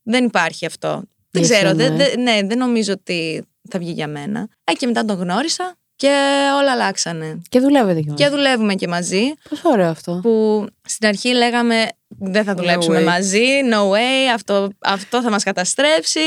[0.02, 1.02] Δεν υπάρχει αυτό.
[1.30, 1.96] Δεν Για ξέρω, σένα, δεν, ε.
[1.96, 4.48] δεν- ναι, δεν νομίζω ότι θα βγει για μένα.
[4.64, 6.08] Ε, και μετά τον γνώρισα και
[6.60, 7.42] όλα αλλάξανε.
[7.48, 10.18] Και δουλεύετε κι Και δουλεύουμε και μαζί, Πόσο ωραίο αυτό.
[10.22, 13.04] που στην αρχή λέγαμε δεν θα No δουλέψουμε way.
[13.04, 16.20] μαζί, no way, αυτό, αυτό θα μας καταστρέψει,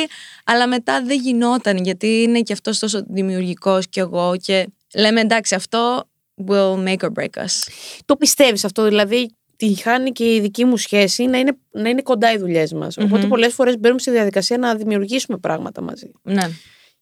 [0.45, 5.55] αλλά μετά δεν γινόταν γιατί είναι και αυτός τόσο δημιουργικός κι εγώ και λέμε εντάξει
[5.55, 6.03] αυτό
[6.47, 7.67] will make or break us.
[8.05, 12.01] Το πιστεύεις αυτό, δηλαδή τη χάνει και η δική μου σχέση να είναι, να είναι
[12.01, 12.97] κοντά οι δουλειές μας.
[12.97, 13.29] Οπότε Μμμ.
[13.29, 16.11] πολλές φορές μπαίνουμε στη διαδικασία να δημιουργήσουμε πράγματα μαζί.
[16.21, 16.49] Ναι,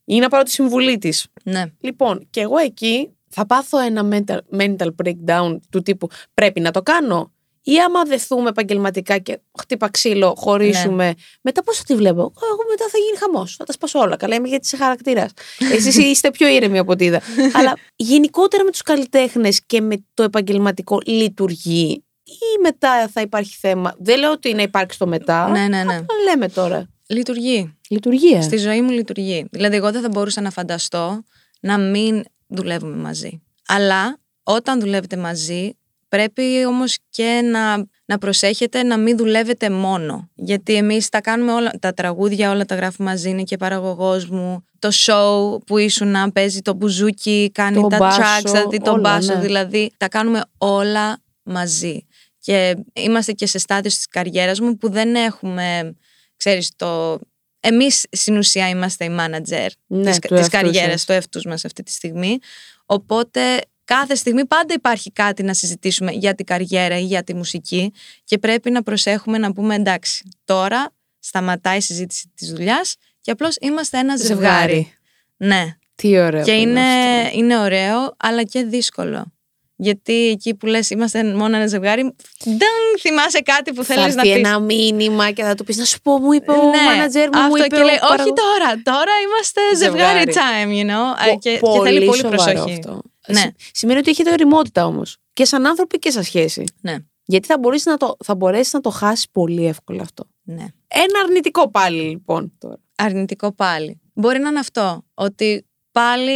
[0.09, 1.25] Ή να πάρω τη συμβουλή της.
[1.43, 1.63] ναι.
[1.79, 6.81] Λοιπόν, και εγώ εκεί θα πάθω ένα mental, mental breakdown του τύπου πρέπει να το
[6.81, 7.31] κάνω.
[7.61, 11.11] Ή άμα δεθούμε επαγγελματικά και χτύπα ξύλο, χωρίσουμε, Ναι.
[11.41, 13.55] μετά πώς θα τη βλέπω; Εγώ μετά θα γίνει χαμός.
[13.55, 14.15] Θα τα σπάσω όλα.
[14.15, 15.31] Καλά, είμαι γιατί είσαι χαρακτήρας.
[15.73, 17.21] Εσείς είστε πιο ήρεμοι από ό,τι είδα.
[17.57, 22.03] Αλλά γενικότερα με τους καλλιτέχνες και με το επαγγελματικό λειτουργεί.
[22.23, 23.95] Ή μετά θα υπάρχει θέμα.
[23.99, 25.49] Δεν λέω ότι να υπάρξει το μετά.
[25.49, 25.93] Ναι, ναι, ναι.
[25.93, 26.87] Αλλά λέμε τώρα.
[27.07, 27.77] Λειτουργεί.
[27.89, 28.41] Λειτουργία.
[28.41, 29.45] Στη ζωή μου λειτουργεί.
[29.51, 31.23] Δηλαδή, εγώ δεν θα μπορούσα να φανταστώ
[31.59, 33.41] να μην δουλεύουμε μαζί.
[33.67, 35.77] Αλλά όταν δουλεύετε μαζί,
[36.09, 40.29] πρέπει όμως και να, να προσέχετε να μην δουλεύετε μόνο.
[40.35, 44.65] Γιατί εμείς τα κάνουμε όλα, τα τραγούδια όλα τα γράφουμε μαζί, είναι και παραγωγός μου.
[44.79, 48.91] Το show που ήσουν να παίζει το μπουζούκι, κάνει Το τα μπάσο, tracks, δηλαδή το
[48.91, 49.39] όλα, μπάσο, ναι.
[49.39, 52.05] δηλαδή τα κάνουμε όλα μαζί.
[52.39, 55.95] Και είμαστε και σε στάδιο της καριέρας μου που δεν έχουμε,
[56.37, 57.19] ξέρεις, το...
[57.59, 61.05] Εμείς στην ουσία είμαστε οι manager Ναι, της, του της εαυτού καριέρας, σας.
[61.05, 62.37] του εαυτούς μας αυτή τη στιγμή.
[62.85, 63.41] Οπότε
[63.83, 68.37] κάθε στιγμή πάντα υπάρχει κάτι να συζητήσουμε για την καριέρα ή για τη μουσική και
[68.37, 73.99] πρέπει να προσέχουμε να πούμε εντάξει, τώρα σταματάει η συζήτηση της δουλειάς και απλώς είμαστε
[73.99, 74.93] ένα ζευγάρι.
[75.37, 75.75] Ναι.
[75.95, 76.43] Τι ωραίο.
[76.43, 76.81] Και που είναι,
[77.25, 77.37] αυτό.
[77.37, 79.36] είναι ωραίο, αλλά και δύσκολο.
[79.79, 82.01] Γιατί εκεί που λες είμαστε μόνο ένα ζευγάρι,
[82.43, 82.69] δεν
[82.99, 84.47] θυμάσαι κάτι που Θα θέλεις να έρθει πεις.
[84.47, 87.39] ένα μήνυμα και θα του πεις να σου πω, μου είπε ο ναι, μάνατζερ μου,
[87.39, 90.33] μου αυτό είπε και ο λέει, όχι παραγω- τώρα, τώρα είμαστε ζευγάρι Ζευγάρι.
[90.33, 91.27] time, you know.
[91.27, 92.71] Ε, Πο- και, και θέλει πολύ σοβαρό προσοχή.
[92.73, 93.01] Αυτό.
[93.27, 93.39] Ναι.
[93.39, 95.17] Συ- Σημαίνει ότι έχετε ωριμότητα όμως.
[95.33, 96.63] Και σαν άνθρωποι και σαν σχέση.
[96.81, 100.23] Ναι, Γιατί θα μπορέσει να, το, θα μπορέσεις να το χάσεις πολύ εύκολα αυτό.
[100.43, 100.65] ναι.
[100.87, 102.77] Ένα αρνητικό πάλι λοιπόν τώρα.
[102.95, 104.01] αρνητικό πάλι.
[104.13, 105.66] Μπορεί να είναι αυτό, ότι
[106.01, 106.35] πάλι.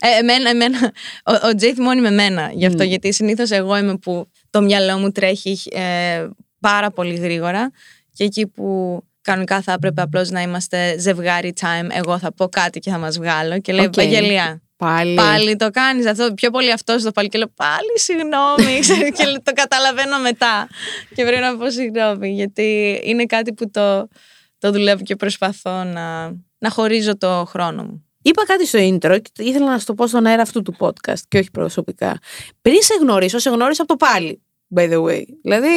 [0.00, 0.92] ε, εμένα, εμένα,
[1.24, 2.86] ο, ο Τζέι θυμώνει με μένα γι' αυτό, Μμ.
[2.86, 6.26] γιατί συνήθως εγώ είμαι που το μυαλό μου τρέχει ε,
[6.60, 7.70] πάρα πολύ γρήγορα
[8.12, 12.78] και εκεί που κανονικά θα έπρεπε απλώς να είμαστε ζευγάρι time, εγώ θα πω κάτι
[12.78, 13.96] και θα μας βγάλω και λέει Οκ.
[13.96, 14.62] Ευαγγελία.
[14.76, 15.14] Πάλι.
[15.14, 16.34] Πάλι το κάνεις αυτό.
[16.34, 17.28] Πιο πολύ αυτός το πάλι.
[17.28, 18.78] Και λέω πάλι συγγνώμη.
[18.80, 20.68] ξέρεις, και το καταλαβαίνω μετά.
[21.14, 22.30] Και πρέπει να πω συγγνώμη.
[22.30, 24.08] Γιατί είναι κάτι που το,
[24.58, 26.26] το δουλεύω και προσπαθώ να,
[26.58, 28.09] να χωρίζω το χρόνο μου.
[28.22, 31.20] Είπα κάτι στο intro και ήθελα να σου το πω στον αέρα αυτού του podcast
[31.28, 32.18] και όχι προσωπικά.
[32.62, 34.42] Πριν σε γνωρίσω, σε γνώρισα από το πάλι,
[34.74, 35.22] by the way.
[35.42, 35.68] Δηλαδή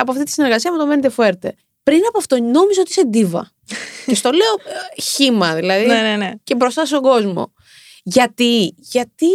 [0.00, 1.50] από αυτή τη συνεργασία με το Mente Fuerte.
[1.82, 3.50] Πριν από αυτό νόμιζα ότι είσαι ντίβα.
[4.06, 4.54] και στο λέω
[4.96, 5.86] ε, χήμα, δηλαδή.
[5.86, 6.32] ναι, ναι, ναι.
[6.44, 7.52] και μπροστά στον κόσμο.
[8.02, 9.26] Γιατί, γιατί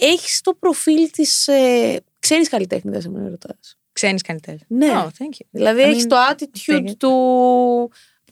[0.00, 1.48] έχεις το προφίλ της...
[1.48, 3.78] Ε, ξέρεις καλλιτέχνη, σε με ρωτάς.
[3.92, 4.60] Ξένη καλλιτέχνη.
[4.66, 4.92] Ναι.
[4.94, 5.46] Oh, thank you.
[5.50, 6.96] Δηλαδή I έχεις mean, το attitude figured.
[6.98, 7.12] του...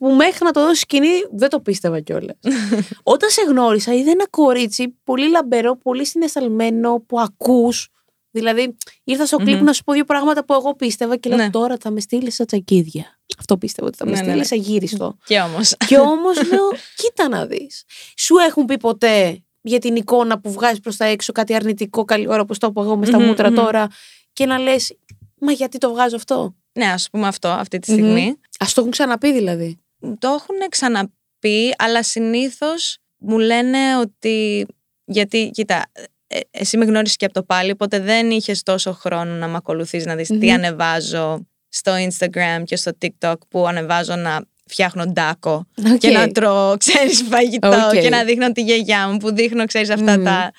[0.03, 2.35] που μέχρι να το δώσει σκηνή δεν το πίστευα κιόλας.
[3.13, 7.89] Όταν σε γνώρισα, είδα ένα κορίτσι πολύ λαμπερό, πολύ συναισθαλμένο, που ακούς.
[8.31, 9.63] Δηλαδή, ήρθα στο κλιπ Μμμ.
[9.63, 11.49] να σου πω δύο πράγματα που εγώ πίστευα και λέω Ναι.
[11.49, 13.19] τώρα θα με στείλει σαν τσακίδια.
[13.39, 14.43] Αυτό πίστευα ότι θα με Ναι, ναι, στείλει ναι.
[14.43, 15.17] σαν γύριστο.
[15.25, 15.75] Και όμως.
[15.87, 17.83] Και όμως λέω, κοίτα να δεις.
[18.17, 22.27] Σου έχουν πει ποτέ για την εικόνα που βγάζεις προς τα έξω κάτι αρνητικό, καλή
[22.27, 23.55] ώρα που το είπα εγώ με στα Μμμ, μούτρα μμμ.
[23.55, 23.87] τώρα,
[24.33, 24.97] και να λες,
[25.39, 28.27] Μα γιατί το βγάζω αυτό; ναι, ας πούμε αυτό αυτή τη στιγμή.
[28.57, 29.82] Α το έχουν ξαναπεί δηλαδή.
[30.19, 34.65] Το έχουν ξαναπεί, αλλά συνήθως μου λένε ότι.
[35.05, 35.85] Γιατί, κοίτα,
[36.27, 39.55] ε, εσύ με γνώρισες και από το πάλι, οπότε δεν είχες τόσο χρόνο να με
[39.55, 40.53] ακολουθείς να δεις τι Μμμ.
[40.53, 45.97] ανεβάζω στο Instagram και στο TikTok που ανεβάζω να φτιάχνω ντάκο Οκ.
[45.97, 47.99] και να τρώω, ξέρεις, φαγητό Οκ.
[47.99, 50.23] και να δείχνω τη γιαγιά μου που δείχνω, ξέρεις, αυτά Μμμ.
[50.23, 50.51] τα,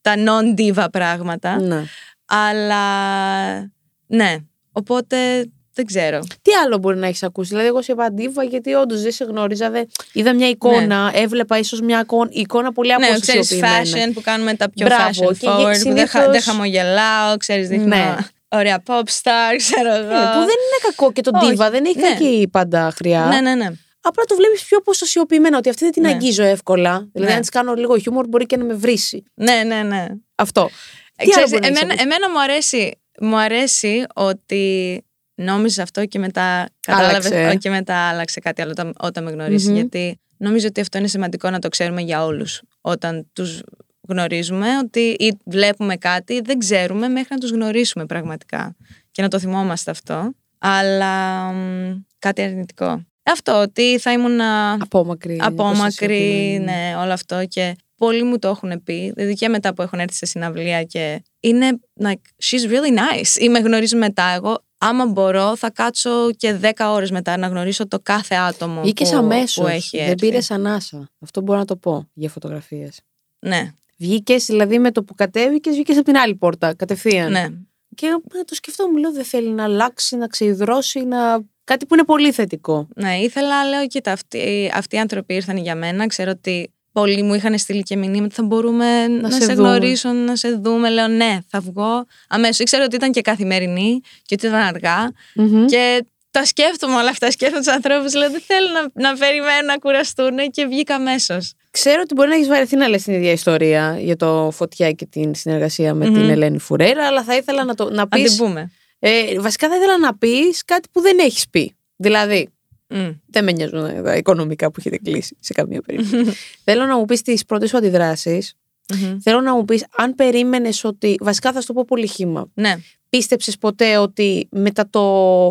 [0.00, 1.60] τα non-diva πράγματα.
[1.60, 1.84] Ναι.
[2.24, 3.58] Αλλά,
[4.06, 4.36] ναι,
[4.72, 5.46] οπότε
[5.78, 6.18] δεν ξέρω.
[6.42, 9.24] Τι άλλο μπορεί να έχεις ακούσει; Δηλαδή, εγώ σε είπα αντίβα γιατί όντως δεν σε
[9.24, 9.70] γνώριζα.
[9.70, 9.88] Δεν...
[10.12, 14.06] Είδα μια εικόνα, έβλεπα ίσως μια εικόνα, εικόνα πολύ Ναι, ξέρεις, αποσιοποιημένα.
[14.06, 15.74] fashion που κάνουμε τα πιο Μπράβο, fashion και για- forward, που δεν, χα-
[16.08, 18.16] συνήθως- δεν χαμογελάω, ξέρεις, δείχνω Ναι.
[18.48, 20.06] ωραία pop star, ξέρω εγώ.
[20.06, 22.08] Ναι, που δεν είναι κακό και το Όχι, ντίβα, δεν έχει ναι.
[22.08, 23.24] κακή πάντα χρειά.
[23.26, 23.66] Ναι, ναι, ναι.
[24.00, 26.08] Απλά το βλέπεις πιο ποσοσιοποιημένο, ότι αυτή δεν την Ναι.
[26.08, 27.08] αγγίζω εύκολα.
[27.12, 27.34] Δηλαδή, Ναι.
[27.36, 29.22] αν της κάνω λίγο χιούμορ, μπορεί και να με βρήσει.
[29.34, 30.06] Ναι, ναι, ναι.
[30.34, 30.70] Αυτό.
[31.16, 35.04] Ε, Τι άλλο ξέρεις, μπορεί να έχεις εμένα, ακούσει; εμένα μου αρέσει, μου αρέσει ότι
[35.38, 37.56] νόμιζες αυτό και μετά κατάλαβε Άλλαξε.
[37.56, 39.74] και μετά άλλαξε κάτι άλλο όταν, όταν με γνωρισει Μμμ.
[39.74, 43.62] Γιατί νομίζω ότι αυτό είναι σημαντικό να το ξέρουμε για όλους όταν τους
[44.08, 48.76] γνωρίζουμε ότι ή βλέπουμε κάτι, δεν ξέρουμε μέχρι να τους γνωρίσουμε πραγματικά
[49.10, 50.32] και να το θυμόμαστε αυτό.
[50.58, 53.02] Αλλά μ, κάτι αρνητικό.
[53.22, 55.36] Αυτό, ότι θα ήμουν Απόμακρη.
[55.40, 56.64] απόμακρη, ποσοσιοποιημένη.
[56.64, 60.14] ναι, όλο αυτό και πολλοί μου το έχουν πει, δηλαδή και μετά που έχουν έρθει
[60.16, 65.56] σε συναυλία και είναι like, she's really nice ή με γνωρίζουν μετά εγώ, άμα μπορώ
[65.56, 69.60] θα κάτσω και 10 ώρες μετά να γνωρίσω το κάθε άτομο Βγήκε που, αμέσω.
[69.62, 70.14] που έχει Δεν έρθει.
[70.26, 71.08] πήρες ανάσα.
[71.20, 73.00] Αυτό μπορώ να το πω για φωτογραφίες.
[73.46, 77.30] Ναι, Βγήκες, δηλαδή με το που κατέβηκες, βγήκες από την άλλη πόρτα, κατευθείαν.
[77.30, 77.46] ναι.
[77.94, 81.40] Και ε, το σκεφτόμουν, λέω, δεν θέλει να αλλάξει, να ξεϊδρώσει, να.
[81.64, 82.88] Κάτι που είναι πολύ θετικό.
[82.96, 86.06] Ναι, ήθελα, λέω, κοίτα, αυτοί, αυτοί οι άνθρωποι ήρθαν για μένα.
[86.06, 88.34] Ξέρω ότι πολλοί μου είχαν στείλει και μηνύματα.
[88.34, 89.68] Θα μπορούμε να, σε σε, δούμε.
[89.68, 90.90] γνωρίσω, να σε δούμε.
[90.90, 92.58] Λέω, ναι, θα βγω αμέσως.
[92.58, 95.12] Ήξερα ότι ήταν και καθημερινή και ότι ήταν αργά.
[95.34, 95.64] Μμμ.
[95.66, 97.30] Και τα σκέφτομαι όλα αυτά.
[97.30, 98.14] Σκέφτομαι τους ανθρώπους.
[98.14, 101.52] Λέω, δεν θέλω να, να περιμένουν να κουραστούν και βγήκα αμέσως.
[101.70, 105.06] Ξέρω ότι μπορεί να έχεις βαρεθεί να λες την ίδια ιστορία για το φωτιά και
[105.06, 106.14] την συνεργασία με Μμμ.
[106.14, 108.36] την Ελένη Φουρέρα, αλλά θα ήθελα να, το, να Να την πεις...
[108.36, 108.70] πούμε.
[108.98, 111.76] Ε, βασικά θα ήθελα να πεις κάτι που δεν έχεις πει.
[111.96, 112.48] Δηλαδή,
[112.88, 113.08] Μμ.
[113.26, 116.36] δεν με νοιάζουν τα οικονομικά που έχετε κλείσει σε καμία περίπτωση.
[116.64, 118.54] Θέλω να μου πεις τις πρώτες σου αντιδράσεις
[118.94, 119.18] Μμμ.
[119.20, 121.16] Θέλω να μου πεις, αν περίμενες ότι.
[121.20, 122.50] Βασικά θα σου το πω πολύ χήμα.
[122.54, 122.74] Ναι.
[123.08, 125.02] Πίστεψες ποτέ ότι μετά το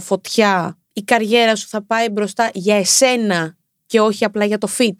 [0.02, 4.96] φωτιά η καριέρα σου θα πάει μπροστά για εσένα και όχι απλά για το fit;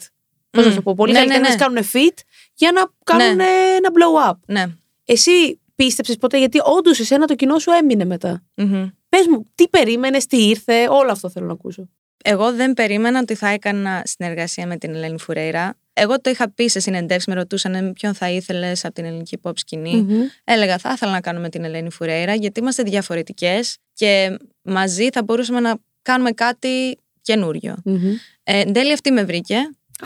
[0.50, 0.70] Πώς να Μμ.
[0.70, 0.94] σου το πω.
[0.94, 1.60] Πολλοί Ναι, καλλιτέχνε ναι, ναι.
[1.60, 2.18] κάνουν fit
[2.54, 3.44] για να κάνουν Ναι.
[3.76, 4.36] ένα blow up.
[4.46, 4.64] Ναι.
[5.04, 8.88] Εσύ πίστεψες ποτέ, γιατί όντως εσένα το κοινό σου έμεινε μετά; Μμμ.
[9.08, 11.88] Πες μου, τι περίμενες, τι ήρθε, όλο αυτό θέλω να ακούσω.
[12.24, 15.76] Εγώ δεν περίμενα ότι θα έκανα συνεργασία με την Ελένη Φουρέιρα.
[15.92, 19.38] Εγώ το είχα πει σε συνεντεύξεις, με ρωτούσαν «Ε, ποιον θα ήθελες από την ελληνική
[19.42, 20.20] pop σκηνή; Μμμ.
[20.44, 25.22] Έλεγα θα ήθελα να κάνω με την Ελένη Φουρέιρα, γιατί είμαστε διαφορετικές και μαζί θα
[25.22, 27.76] μπορούσαμε να κάνουμε κάτι καινούριο.
[27.84, 28.14] Μμμ.
[28.42, 29.56] Ε, εν τέλει αυτή με βρήκε.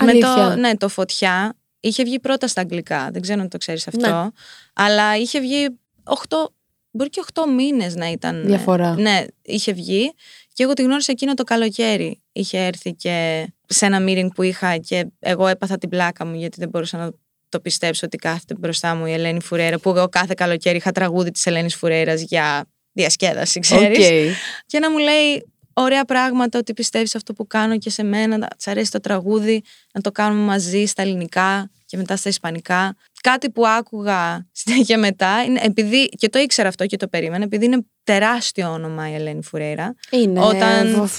[0.01, 0.35] Με Αλήθεια.
[0.35, 3.09] το, ναι, το φωτιά είχε βγει πρώτα στα αγγλικά.
[3.13, 4.11] Δεν ξέρω αν το ξέρεις αυτό.
[4.11, 4.29] Ναι.
[4.73, 5.69] Αλλά είχε βγει
[6.05, 6.13] 8,
[6.93, 8.43] μπορεί και 8 μήνες να ήταν.
[8.47, 8.95] Διαφορά.
[8.99, 10.13] Ναι, είχε βγει.
[10.53, 12.21] Και εγώ τη γνώρισα εκείνο το καλοκαίρι.
[12.33, 16.57] Είχε έρθει και σε ένα meeting που είχα και εγώ έπαθα την πλάκα μου γιατί
[16.61, 17.11] δεν μπορούσα να
[17.49, 19.79] το πιστέψω ότι κάθεται μπροστά μου η Ελένη Φουρέιρα.
[19.79, 23.99] Που εγώ κάθε καλοκαίρι είχα τραγούδι της Ελένης Φουρέιρα για διασκέδαση, ξέρεις.
[23.99, 24.35] Οκ.
[24.67, 28.37] Και να μου λέει ωραία πράγματα, ότι πιστεύει σ' αυτό που κάνω και σε μένα,
[28.39, 32.97] να της αρέσει το τραγούδι, να το κάνουμε μαζί στα ελληνικά και μετά στα ισπανικά.
[33.23, 37.65] Κάτι που άκουγα συνέχεια μετά, είναι, επειδή, και το ήξερα αυτό και το περίμενα, επειδή
[37.65, 39.95] είναι τεράστιο όνομα η Ελένη Φουρέιρα.
[40.11, 40.41] Είναι.
[40.41, 41.11] Όταν- Όταν...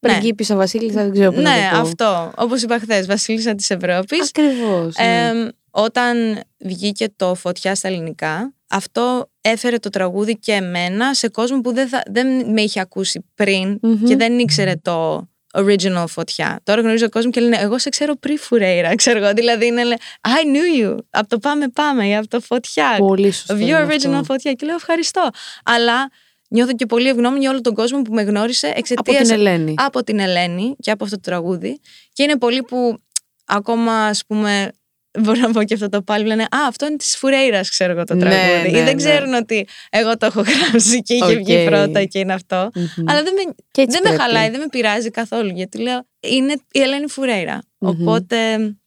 [0.00, 1.82] Πριγκίπισσα Βασίλισσα, δεν ξέρω πώς να ναι, το πω.
[1.82, 2.32] αυτό.
[2.36, 4.28] Όπως είπα χθες, Βασίλισσα της Ευρώπης.
[4.36, 4.94] Ακριβώς.
[4.96, 11.60] Ε, όταν βγήκε το Φωτιά στα ελληνικά, αυτό έφερε το τραγούδι και εμένα σε κόσμο
[11.60, 14.04] που δεν, θα, δεν με είχε ακούσει πριν Μμμ.
[14.04, 16.60] και δεν ήξερε το original Φωτιά.
[16.62, 19.32] Τώρα γνωρίζω κόσμο και λένε Εγώ σε ξέρω πριν Φουρέιρα, ξέρω εγώ.
[19.32, 20.96] Δηλαδή είναι λέ, I knew you.
[21.10, 22.94] Από το Πάμε Πάμε ή από το Φωτιά.
[22.98, 23.54] Πολύ σωστό.
[23.54, 24.24] Of είναι your original αυτό.
[24.24, 24.52] Φωτιά.
[24.52, 25.28] Και λέω ευχαριστώ.
[25.64, 26.10] Αλλά
[26.48, 29.74] νιώθω και πολύ ευγνώμη για όλο τον κόσμο που με γνώρισε Από εξαιτία την Ελένη.
[29.76, 31.80] από την Ελένη και από αυτό το τραγούδι.
[32.12, 32.98] Και είναι πολλοί που
[33.44, 34.72] ακόμα, ας πούμε,
[35.18, 38.04] μπορώ να πω και αυτό το πάλι, λένε Α, αυτό είναι της Φουρέιρας, ξέρω εγώ
[38.04, 38.70] το Ναι, τραγούδι.
[38.70, 38.94] ναι, Ή δεν ναι.
[38.94, 41.64] ξέρουν ότι εγώ το έχω γράψει και είχε βγει Οκ.
[41.68, 42.70] πρώτα και είναι αυτό.
[42.74, 43.08] Μμμ.
[43.08, 44.22] Αλλά δεν με, Και έτσι δεν με πρέπει.
[44.22, 45.50] χαλάει, δεν με πειράζει καθόλου.
[45.54, 47.58] Γιατί λέω, είναι η Ελένη Φουρέιρα.
[47.78, 47.90] Μμμ.
[47.90, 48.36] Οπότε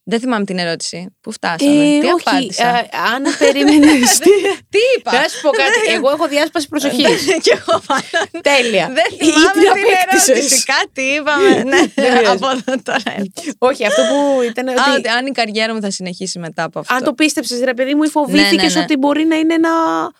[0.02, 1.16] δεν θυμάμαι την ερώτηση.
[1.20, 2.78] Πού φτάσαμε, Ε, τι όχι, απάντησα; α,
[3.14, 3.86] αν περίμενε.
[4.72, 5.92] τι είπα; Θα σου πω κάτι.
[5.94, 7.24] Εγώ έχω διάσπαση προσοχής.
[7.44, 8.28] και εγώ μάλλον.
[8.42, 8.86] Τέλεια.
[8.94, 10.28] Δεν Ή θυμάμαι την την απέκτησες.
[10.28, 10.62] ερώτηση.
[10.64, 11.62] Κάτι είπαμε.
[11.72, 12.24] ναι, πειράζει.
[12.26, 13.16] από εδώ τώρα.
[13.58, 14.96] Όχι, αυτό που ήταν Α, ότι.
[14.98, 16.94] ότι αν η καριέρα μου θα συνεχίσει μετά από αυτό.
[16.94, 18.80] Αν το πίστεψες, ρε παιδί μου, ή φοβήθηκες Ναι, ναι, ναι.
[18.80, 19.70] ότι μπορεί να είναι ένα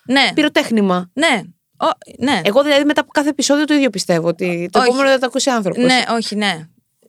[0.05, 1.11] Ναι, πυροτέχνημα.
[1.13, 1.41] ναι.
[1.83, 1.87] Ο,
[2.19, 2.41] ναι.
[2.45, 4.29] Εγώ δηλαδή μετά από κάθε επεισόδιο το ίδιο πιστεύω.
[4.29, 4.89] Ότι το Όχι.
[4.89, 5.85] επόμενο δεν θα το ακούσει άνθρωπος.
[5.85, 6.59] ναι, όχι, ναι.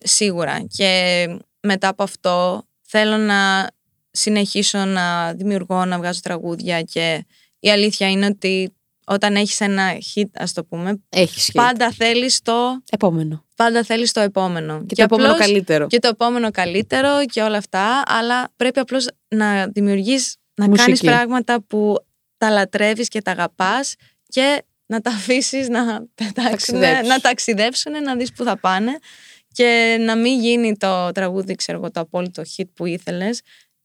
[0.04, 0.64] Σίγουρα.
[0.76, 1.26] Και
[1.60, 3.70] μετά από αυτό θέλω να
[4.10, 7.26] συνεχίσω να δημιουργώ, να βγάζω τραγούδια και
[7.60, 8.74] η αλήθεια είναι ότι
[9.06, 11.52] όταν έχεις ένα hit, ας το πούμε, Έχεις σχέση.
[11.52, 13.44] πάντα θέλεις το, Επόμενο.
[13.56, 14.84] πάντα θέλεις το επόμενο.
[14.86, 15.86] Και, το επόμενο απλώς- καλύτερο.
[15.86, 20.84] Και το επόμενο καλύτερο και όλα αυτά, αλλά πρέπει απλώς να δημιουργείς, να Μουσική.
[20.84, 21.96] κάνεις πράγματα που
[22.38, 23.94] τα λατρεύεις και τα αγαπάς
[24.28, 25.84] και να τα αφήσεις να
[26.14, 27.08] πετάξουν, Ταξιδέψεις.
[27.08, 28.98] να ταξιδέψουν, να δεις που θα πάνε
[29.52, 33.40] και να μην γίνει το τραγούδι, ξέρω εγώ, το απόλυτο hit που ήθελες.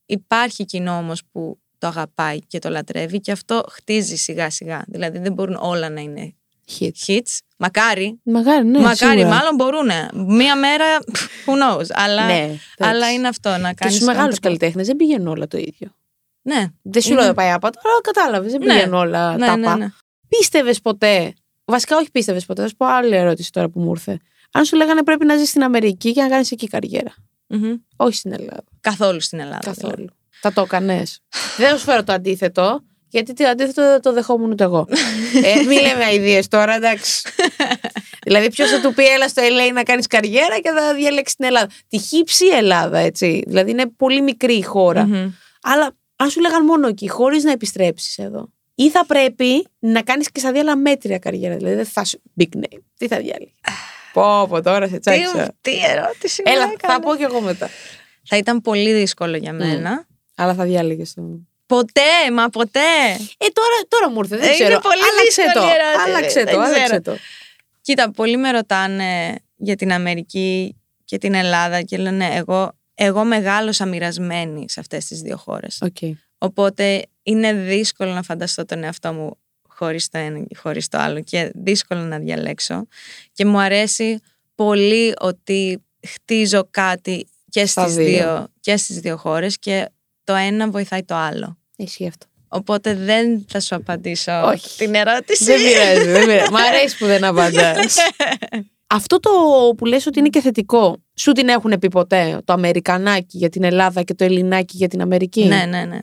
[0.06, 4.84] Υπάρχει κοινό όμως που το αγαπάει και το λατρεύει και αυτό χτίζει σιγά σιγά.
[4.88, 6.34] Δηλαδή δεν μπορούν όλα να είναι
[6.80, 6.92] Hit.
[7.08, 7.38] hits.
[7.58, 8.20] Μακάρι.
[8.24, 8.80] Μακάρι, ναι.
[8.80, 9.36] Μακάρι, σίγουρα.
[9.36, 9.90] μάλλον μπορούν.
[10.36, 10.86] Μία μέρα,
[11.46, 11.86] who knows.
[11.94, 12.60] Αλλά, Ναι, εντάξει.
[12.78, 13.96] αλλά είναι αυτό να Και κάνεις.
[13.96, 15.96] στους μεγάλους καλλιτέχνες δεν πηγαίνουν όλα το ίδιο.
[16.42, 16.66] Ναι.
[16.82, 18.52] Δεν σου Είναι- λέω πάει άπατο, αλλά κατάλαβες.
[18.52, 18.74] Δεν Ναι.
[18.74, 19.58] πηγαίνουν όλα Ναι, τάπα.
[19.58, 19.92] ναι, ναι.
[20.28, 21.34] Πίστευες ποτέ.
[21.66, 22.62] Βασικά, όχι πίστευες ποτέ.
[22.62, 24.20] Θα σου πω άλλη ερώτηση τώρα που μου ήρθε.
[24.58, 27.14] Αν σου λέγανε πρέπει να ζεις στην Αμερική και να κάνεις εκεί καριέρα.
[27.48, 27.74] Μμμ.
[27.96, 28.64] Όχι στην Ελλάδα.
[28.82, 29.60] Καθόλου στην Ελλάδα.
[29.64, 29.96] Καθόλου.
[29.96, 30.14] δηλαδή.
[30.42, 31.22] Θα το έκανες.
[31.58, 34.88] Δεν θα σου φέρω το αντίθετο, γιατί το αντίθετο δεν το δεχόμουν ούτε εγώ.
[35.44, 37.22] ε, μην λέμε αειδίε τώρα, εντάξει.
[38.26, 41.46] δηλαδή, ποιος θα του πει, έλα στο LA να κάνεις καριέρα και θα διαλέξει την
[41.46, 41.70] Ελλάδα.
[41.88, 43.44] Τη χύψη Ελλάδα, έτσι.
[43.48, 45.06] Δηλαδή, είναι πολύ μικρή η χώρα.
[45.06, 45.32] Μμμ.
[45.62, 48.52] Αλλά αν σου λέγαν μόνο εκεί, χωρίς να επιστρέψεις εδώ.
[48.76, 51.56] Ή θα πρέπει να κάνεις και στα δύο άλλα μέτρια καριέρα.
[51.56, 52.22] Δηλαδή, δεν θα σου.
[52.40, 52.80] Big name.
[52.98, 53.54] Τι θα διάλεγες;
[54.22, 55.56] πω, πω, τώρα σε Τι, τσάκισα.
[55.62, 56.94] τι ερώτηση μου Έλα, έκανε.
[56.94, 57.70] θα πω κι εγώ μετά.
[58.28, 60.06] Θα ήταν πολύ δύσκολο για μένα.
[60.36, 61.22] Αλλά θα διάλεγες το.
[61.66, 62.80] Ποτέ, μα ποτέ.
[63.38, 64.80] Ε, τώρα, τώρα μου ήρθε, δεν Ε, είναι ξέρω.
[64.80, 65.74] πολύ άλλαξε δύσκολη το.
[65.74, 67.02] ερώτηση, Άλλαξε δεν το, άλλαξε ξέρω.
[67.02, 67.16] το.
[67.82, 70.76] Κοίτα, πολλοί με ρωτάνε για την Αμερική
[71.06, 75.82] και την Ελλάδα και λένε εγώ, εγώ μεγάλωσα μοιρασμένη σε αυτές τις δύο χώρες.
[75.82, 75.98] Οκ.
[76.38, 79.38] Οπότε είναι δύσκολο να φανταστώ τον εαυτό μου
[79.78, 82.88] χωρίς το ένα και χωρίς το άλλο και δύσκολο να διαλέξω.
[83.34, 84.20] Και μου αρέσει
[84.56, 88.06] πολύ ότι χτίζω κάτι και Στα στις, δύο.
[88.06, 88.48] δύο.
[88.60, 89.86] και στις δύο χώρες και
[90.24, 91.58] το ένα βοηθάει το άλλο.
[91.76, 92.26] Ισχύει αυτό.
[92.48, 94.78] Οπότε δεν θα σου απαντήσω Όχι.
[94.78, 95.44] την ερώτηση.
[95.44, 96.52] δεν πειράζει, δεν πειράζει.
[96.52, 97.96] Μ' αρέσει που δεν απαντάς.
[98.88, 99.30] Αυτό το
[99.78, 103.64] που λες ότι είναι και θετικό, σου την έχουν πει ποτέ το Αμερικανάκι για την
[103.64, 106.00] Ελλάδα και το Ελληνάκι για την Αμερική; ναι, ναι, ναι.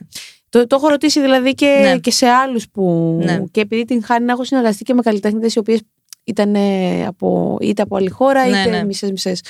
[0.55, 1.97] Το, το έχω ρωτήσει δηλαδή και, Ναι.
[1.97, 3.17] και σε άλλους που.
[3.23, 3.43] Ναι.
[3.51, 5.81] Και επειδή την χάνει να έχω συνεργαστεί και με καλλιτέχνε οι οποίες
[6.23, 8.83] ήταν ε, από, είτε από άλλη χώρα Ναι, είτε ναι.
[8.83, 9.41] μισές-μισές.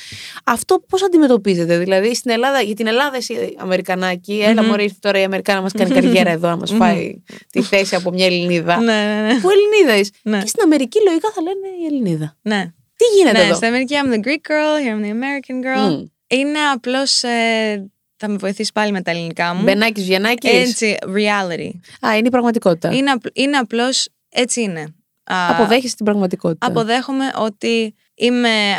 [0.46, 4.68] Αυτό πώς αντιμετωπίζετε, δηλαδή στην Ελλάδα, για την Ελλάδα εσύ Αμερικανάκι, έλα Μμμ.
[4.70, 7.96] μωρέ ήρθε τώρα η Αμερικά να μας κάνει καριέρα εδώ, να μας φάει τη θέση
[7.96, 8.78] από μια Ελληνίδα.
[8.78, 9.40] Ναι, ναι, ναι.
[9.40, 10.40] Που Ελληνίδα είσαι; Ναι.
[10.40, 12.38] Και στην Αμερική λογικά θα λένε η Ελληνίδα.
[12.42, 12.74] ναι.
[12.98, 15.92] Τι γίνεται ναι, εδώ; στην Αμερική I'm the Greek girl, here I'm the American girl.
[15.92, 16.04] Μμ.
[16.28, 19.64] Είναι απλώς, ε, θα με βοηθήσει πάλι με τα ελληνικά μου.
[19.64, 20.52] Μπενάκης Βιανάκης.
[20.52, 21.70] Έτσι, reality.
[22.08, 22.92] Α, είναι η πραγματικότητα.
[22.96, 24.82] Είναι, απλ- είναι απλώς, έτσι είναι.
[25.24, 26.68] Α, Αποδέχεσαι την πραγματικότητα.
[26.68, 28.78] Αποδέχομαι ότι είμαι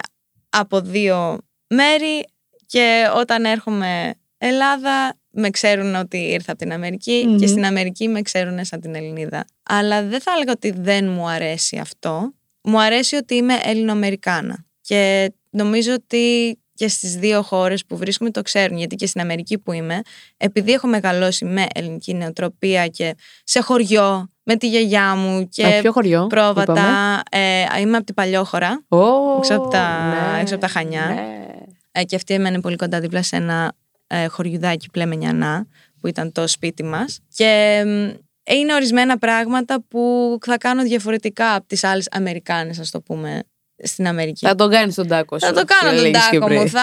[0.49, 2.25] από δύο μέρη
[2.66, 7.37] και όταν έρχομαι Ελλάδα με ξέρουν ότι ήρθα από την αμερικη Μμμ.
[7.38, 9.44] και στην Αμερική με ξέρουν σαν την Ελληνίδα.
[9.62, 12.33] Αλλά δεν θα έλεγα ότι δεν μου αρέσει αυτό.
[12.62, 14.64] Μου αρέσει ότι είμαι Ελληνοαμερικάνα.
[14.81, 18.78] Και νομίζω ότι και στις δύο χώρες που βρίσκομαι το ξέρουν.
[18.78, 20.00] Γιατί και στην Αμερική που είμαι,
[20.36, 25.80] επειδή έχω μεγαλώσει με ελληνική νεοτροπία και σε χωριό, με τη γιαγιά μου και Από
[25.80, 27.22] ποιο χωριό, είπαμε; πρόβατα.
[27.30, 28.96] Ε, είμαι από την Παλιόχώρα Ω,
[29.38, 31.06] έξω από τα- ναι, έξω από τα Χανιά.
[31.06, 31.46] ναι.
[31.92, 33.72] ε, και αυτή έμενε πολύ κοντά δίπλα σε ένα
[34.06, 35.66] ε, χωριουδάκι Πλέμενιανά
[36.00, 38.08] που ήταν το σπίτι μας και μ,
[38.54, 43.42] είναι ορισμένα πράγματα που θα κάνω διαφορετικά από τις άλλες Αμερικάνες ας το πούμε
[43.82, 44.46] στην Αμερική.
[44.46, 45.46] Θα τον κάνεις τον τάκο σου.
[45.46, 46.58] Θα το κάνω που τον έλεγες και τάκο μου.
[46.58, 46.68] πριν.
[46.70, 46.82] Θα...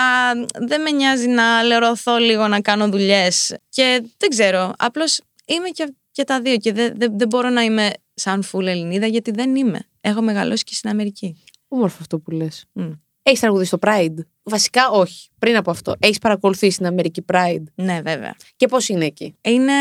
[0.67, 3.56] Δεν με νοιάζει να λερωθώ λίγο να κάνω δουλειές.
[3.69, 4.73] Και δεν ξέρω.
[4.77, 6.58] Απλώς είμαι και, και τα δύο.
[6.58, 9.79] Και δεν, δεν, δεν μπορώ να είμαι σαν φουλ Ελληνίδα γιατί δεν είμαι.
[10.01, 11.43] Έχω μεγαλώσει και στην Αμερική.
[11.67, 12.65] Όμορφο αυτό που λες.
[12.71, 12.91] Μμ.
[13.24, 15.30] Έχεις τραγουδίσει στο Pride; Βασικά όχι.
[15.40, 15.96] Πριν από αυτό.
[16.00, 18.36] Έχεις παρακολουθήσει την Αμερική Pride; Ναι, βέβαια.
[18.56, 19.74] Και πώς είναι εκεί; Είναι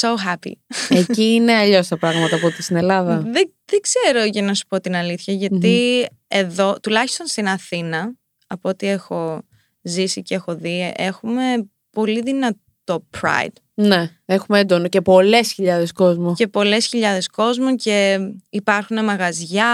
[0.00, 0.52] so happy.
[0.88, 3.18] εκεί είναι αλλιώς τα πράγματα από ότι στην Ελλάδα.
[3.18, 8.12] δεν, δεν ξέρω για να σου πω την αλήθεια, γιατί εδώ, τουλάχιστον στην Αθήνα,
[8.46, 9.42] από ό,τι έχω
[9.82, 11.42] ζήσει και έχω δει, έχουμε
[11.90, 13.52] πολύ δυνατό pride.
[13.74, 16.34] ναι, έχουμε έντονο και πολλές χιλιάδες κόσμο.
[16.34, 18.18] Και πολλές χιλιάδες κόσμο και
[18.50, 19.66] υπάρχουν μαγαζιά.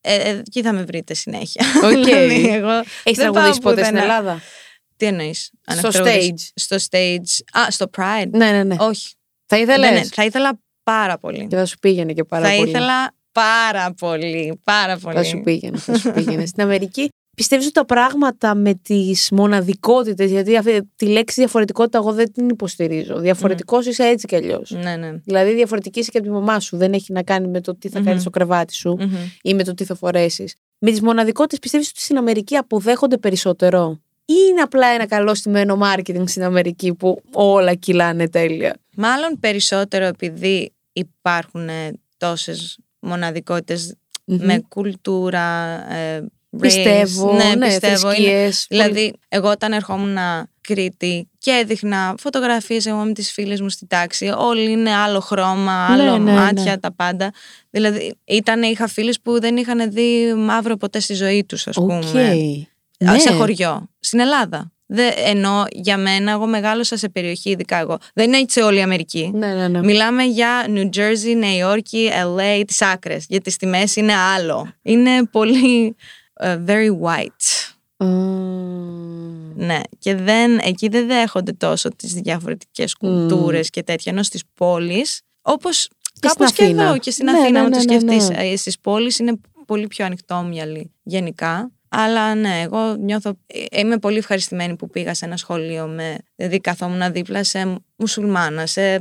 [0.00, 1.64] Ε, ε, εκεί θα με βρείτε συνέχεια.
[1.84, 1.90] Οκ.
[2.04, 2.70] Δηλαδή, εγώ
[3.02, 4.02] Έχεις δεν τραγουδήσει πάω ποτέ στην πουθενά.
[4.02, 4.40] Ελλάδα;
[4.96, 5.50] Τι εννοείς.
[5.76, 6.50] Στο stage.
[6.54, 7.58] Στο stage.
[7.60, 8.28] Α, στο Pride.
[8.30, 8.76] Ναι, ναι, ναι.
[8.78, 9.08] Όχι.
[9.46, 11.46] Θα ήθελες; Δεν, ναι, θα ήθελα πάρα πολύ.
[11.46, 12.68] Και θα σου πήγαινε και πάρα θα πολύ.
[12.68, 14.60] ήθελα πάρα πολύ.
[14.64, 15.16] Πάρα πολύ.
[15.16, 15.78] Θα σου πήγαινε.
[15.78, 16.46] Θα σου πήγαινε.
[16.46, 17.08] στην Αμερική
[17.38, 22.48] πιστεύεις ότι τα πράγματα με τις μοναδικότητες, γιατί αυτή τη λέξη διαφορετικότητα εγώ δεν την
[22.48, 23.18] υποστηρίζω.
[23.18, 24.70] Διαφορετικός είσαι έτσι κι αλλιώς.
[24.70, 25.12] Ναι, ναι.
[25.24, 26.76] Δηλαδή, διαφορετική είσαι και από τη μαμά σου.
[26.76, 28.04] Δεν έχει να κάνει με το τι θα Μμμ.
[28.06, 29.14] κάνει στο κρεβάτι σου Μμμ.
[29.42, 30.54] ή με το τι θα φορέσεις.
[30.78, 34.00] Με τις μοναδικότητες πιστεύεις ότι στην Αμερική αποδέχονται περισσότερο.
[34.24, 40.04] Ή είναι απλά ένα καλό στημένο marketing στην Αμερική που όλα κυλάνε τέλεια; Μάλλον περισσότερο
[40.04, 44.44] επειδή υπάρχουν ε, τόσες μοναδικότητες Μμμ.
[44.44, 45.46] με κουλτούρα,
[45.94, 46.37] ε, race.
[46.60, 48.12] Πιστεύω, ναι, ναι, πιστεύω.
[48.12, 50.16] είναι- θρησκείες, Δηλαδή, εγώ όταν ερχόμουν
[50.60, 55.96] Κρήτη και έδειχνα φωτογραφίες εγώ με τις φίλες μου στη τάξη, όλοι είναι άλλο χρώμα,
[55.96, 56.78] Ναι, άλλο ναι, μάτια, ναι.
[56.78, 57.32] τα πάντα.
[57.70, 61.86] Δηλαδή, ήταν, είχα φίλες που δεν είχαν δει μαύρο ποτέ στη ζωή τους, ας Οκ.
[61.86, 62.34] πούμε.
[62.98, 63.10] Ναι.
[63.10, 63.88] Α, σε χωριό.
[64.00, 64.72] Στην Ελλάδα.
[64.90, 67.98] Δε, ενώ για μένα, εγώ μεγάλωσα σε περιοχή, ειδικά εγώ.
[68.14, 69.30] Δεν είναι έτσι όλη η Αμερική.
[69.34, 69.82] Ναι, ναι, ναι.
[69.82, 73.26] Μιλάμε για New Jersey, Νέα Υόρκη, LA, τις άκρες.
[73.28, 74.72] Γιατί στη μέση είναι άλλο.
[74.82, 75.90] Είναι πολύ ε,
[76.42, 77.72] very white.
[77.96, 79.52] Μμμ.
[79.56, 79.80] Ναι.
[79.98, 84.12] Και δεν, εκεί δεν δέχονται τόσο τις διαφορετικές κουλτούρες και τέτοια.
[84.12, 85.88] Ενώ στις πόλεις, όπως
[86.20, 86.82] κάπως και, Αθήνα.
[86.82, 88.28] εδώ και στην Ναι, Αθήνα, ναι, αν το ναι, ναι, σκεφτείς.
[88.28, 88.48] ναι.
[88.48, 91.70] Ε, Στις πόλεις είναι πολύ πιο ανοιχτόμυαλοι γενικά.
[91.88, 96.60] Αλλά ναι, εγώ νιώθω, ε, είμαι πολύ ευχαριστημένη που πήγα σε ένα σχολείο με, δηλαδή
[96.60, 98.94] καθόμουν δίπλα σε μουσουλμάνα, σε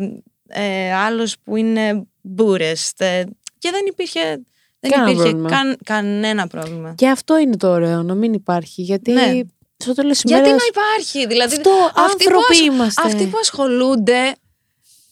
[0.47, 3.23] ε, άλλους που είναι μπούρες ε,
[3.58, 4.41] και δεν υπήρχε,
[4.89, 5.50] δεν Κανένα υπήρχε πρόβλημα.
[5.50, 6.93] καν, κανένα πρόβλημα.
[6.97, 8.82] Και αυτό είναι το ωραίο, να μην υπάρχει.
[8.82, 9.39] Γιατί Ναι.
[9.78, 10.62] στο τέλος της Γιατί ημέρας.
[10.62, 13.02] να υπάρχει, δηλαδή Αυτό, αυτοί που, άνθρωποι ασ- είμαστε.
[13.06, 14.36] αυτοί που ασχολούνται.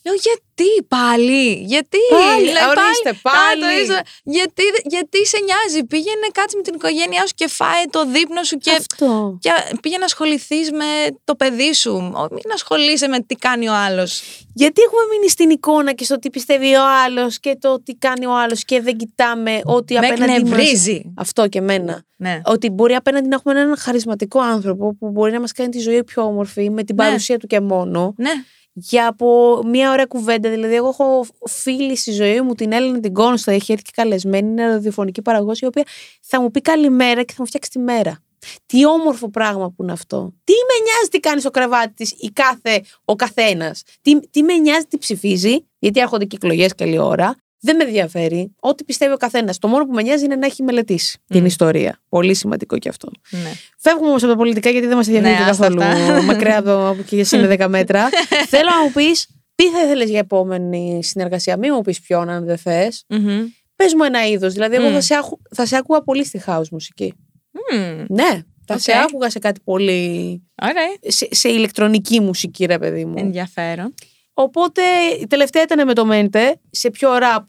[0.05, 3.63] Λέω γιατί πάλι, γιατί; Πάλι, λέει, ορίστε, πάλι.
[3.65, 4.01] Α, το είσαι.
[4.23, 8.57] γιατί, γιατί σε νοιάζει, πήγαινε κάτσε με την οικογένειά σου και φάε το δείπνο σου
[8.57, 9.37] και, Αυτό.
[9.41, 10.85] και πήγαινε να ασχοληθείς με
[11.23, 11.91] το παιδί σου.
[11.91, 14.21] Ο- Μην ασχολείσαι με τι κάνει ο άλλος.
[14.53, 18.25] Γιατί έχουμε μείνει στην εικόνα και στο τι πιστεύει ο άλλος και το τι κάνει
[18.25, 20.37] ο άλλος και δεν κοιτάμε ότι Με απέναντι μας...
[20.51, 21.13] εκνευρίζει.
[21.17, 22.03] Αυτό και εμένα.
[22.15, 22.41] Ναι.
[22.45, 26.03] Ότι μπορεί απέναντι να έχουμε έναν χαρισματικό άνθρωπο που μπορεί να μας κάνει τη ζωή
[26.03, 27.05] πιο όμορφη με την Ναι.
[27.05, 28.13] παρουσία του και μόνο.
[28.17, 28.31] ναι.
[28.77, 30.49] Για από μια ωραία κουβέντα.
[30.49, 34.49] Δηλαδή, εγώ έχω φίλη στη ζωή μου, την Έλληνα την Κόνστα, έχει έρθει και καλεσμένη,
[34.49, 35.83] είναι ραδιοφωνική παραγωγός, η οποία
[36.21, 38.19] θα μου πει καλημέρα και θα μου φτιάξει τη μέρα.
[38.65, 40.33] Τι όμορφο πράγμα που είναι αυτό.
[40.43, 43.83] Τι με νοιάζει τι κάνει στο κρεβάτι της η κάθε, ο καθένας.
[44.01, 47.35] Τι, τι με νοιάζει τι ψηφίζει, γιατί έρχονται και εκλογές καλή ώρα.
[47.65, 48.55] Δεν με ενδιαφέρει.
[48.59, 49.57] Ό,τι πιστεύει ο καθένας.
[49.57, 51.45] Το μόνο που με νοιάζει είναι να έχει μελετήσει την Μμ.
[51.45, 51.99] ιστορία.
[52.09, 53.11] Πολύ σημαντικό και αυτό.
[53.29, 53.51] ναι.
[53.79, 56.21] Φεύγουμε όμως από τα πολιτικά γιατί δεν μας ενδιαφέρει Ναι, και άστα καθόλου αυτά.
[56.33, 58.09] μακριά από και εσύ με 10 μέτρα.
[58.53, 62.45] Θέλω να μου πεις Τι θα ήθελες για επόμενη συνεργασία, μην μου πεις ποιον αν
[62.45, 63.03] δεν θες.
[63.09, 63.43] Μμμ.
[63.75, 64.53] Πες μου ένα είδος.
[64.53, 64.93] Δηλαδή, εγώ Μμ.
[64.93, 67.13] θα, σε άκου, θα σε άκουγα πολύ στη house μουσική.
[67.51, 68.05] Μμμ.
[68.09, 68.79] Ναι, θα Οκ.
[68.79, 70.43] σε άκουγα σε κάτι πολύ.
[70.61, 70.83] Ωραία.
[71.07, 73.13] σε, σε ηλεκτρονική μουσική, ρε παιδί μου.
[73.17, 73.93] Ενδιαφέρον.
[74.37, 74.81] Οπότε
[75.21, 77.43] η τελευταία ήταν με το Mente σε πιο rap.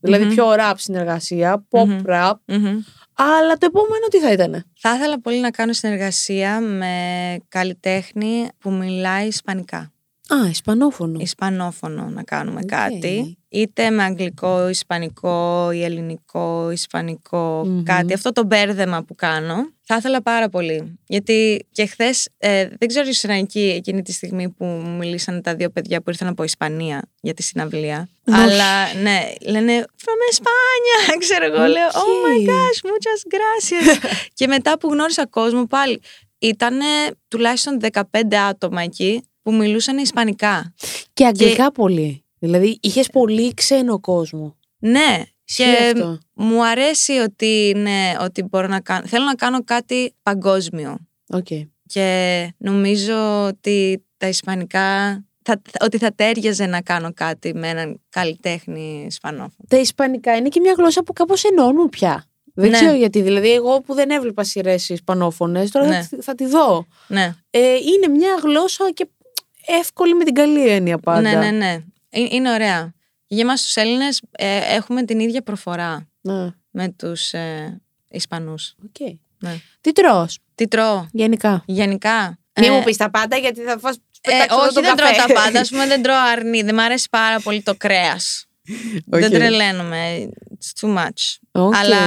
[0.00, 0.30] Δηλαδή Μμμ.
[0.34, 2.00] πιο rap συνεργασία, pop Μμμ.
[2.06, 2.32] rap.
[2.44, 2.78] Μμμ.
[3.14, 4.64] Αλλά το επόμενο τι θα ήταν.
[4.78, 6.96] Θα ήθελα πολύ να κάνω συνεργασία με
[7.48, 9.92] καλλιτέχνη που μιλάει ισπανικά.
[10.28, 11.18] Α, Ισπανόφωνο.
[11.20, 12.68] Ισπανόφωνο να κάνουμε Οκ.
[12.68, 13.36] κάτι.
[13.48, 17.82] Είτε με αγγλικό, ισπανικό ή ελληνικό, ισπανικό, Μμμ.
[17.82, 18.12] κάτι.
[18.14, 19.54] Αυτό το μπέρδεμα που κάνω.
[19.82, 20.98] Θα ήθελα πάρα πολύ.
[21.06, 22.28] Γιατί και χθες,
[22.78, 26.28] δεν ξέρω ήσουν εκεί εκείνη τη στιγμή που μου μιλήσανε τα δύο παιδιά που ήρθαν
[26.28, 28.08] από Ισπανία για τη συναυλία.
[28.26, 28.38] Όχι.
[28.40, 31.66] Αλλά ναι, λένε From España, ξέρω εγώ.
[31.66, 32.48] Λέω Oh my Οκ.
[32.48, 33.98] gosh, muchas gracias.
[34.34, 36.00] και μετά που γνώρισα κόσμο πάλι,
[36.38, 36.78] ήταν
[37.28, 38.00] τουλάχιστον 15
[38.48, 40.74] άτομα εκεί που μιλούσαν Ισπανικά.
[41.12, 42.24] Και αγγλικά πολύ.
[42.38, 44.56] Δηλαδή είχες πολύ ξένο κόσμο.
[44.78, 46.18] Ναι, Ισχύει και αυτό.
[46.32, 49.06] μου αρέσει ότι, ναι, ότι μπορώ να κάνω.
[49.06, 50.96] Θέλω να κάνω κάτι παγκόσμιο.
[51.28, 51.46] Οκ.
[51.86, 55.24] Και νομίζω ότι τα Ισπανικά.
[55.44, 59.54] Θα, ότι θα ταίριαζε να κάνω κάτι με έναν καλλιτέχνη Ισπανόφωνο.
[59.68, 62.24] Τα Ισπανικά είναι και μια γλώσσα που κάπως ενώνουν πια.
[62.54, 62.76] Δεν Ναι.
[62.76, 63.22] ξέρω γιατί.
[63.22, 66.02] Δηλαδή, εγώ που δεν έβλεπα σειρές Ισπανόφωνες, τώρα Ναι.
[66.02, 66.86] θα, θα τη δω.
[67.06, 69.08] Ναι, Ε, είναι μια γλώσσα και
[69.66, 71.20] εύκολη με την καλή έννοια πάντα.
[71.20, 71.78] ναι, ναι, ναι.
[72.10, 72.92] Ε- Είναι ωραία.
[73.26, 76.50] Για εμάς τους Έλληνες ε, έχουμε την ίδια προφορά Ναι.
[76.70, 78.74] με τους ε, Ισπανούς.
[78.84, 79.08] Οκ.
[79.38, 79.54] Ναι.
[79.80, 81.62] Τι τρως, Τι τρώω, γενικά.
[81.66, 82.38] γενικά.
[82.60, 84.96] Μην Ε, μου πεις τα πάντα γιατί θα φας Ε, πετάξω εδώ όχι, τον δεν
[84.96, 85.14] καφέ.
[85.14, 85.60] τρώω τα πάντα.
[85.64, 86.62] Α πούμε, δεν τρώω αρνί.
[86.62, 88.46] Δεν μ' αρέσει πάρα πολύ το κρέας.
[89.06, 90.28] Δεν τρελαίνομαι.
[90.50, 91.36] It's too much.
[91.52, 91.74] OK.
[91.76, 91.98] Αλλά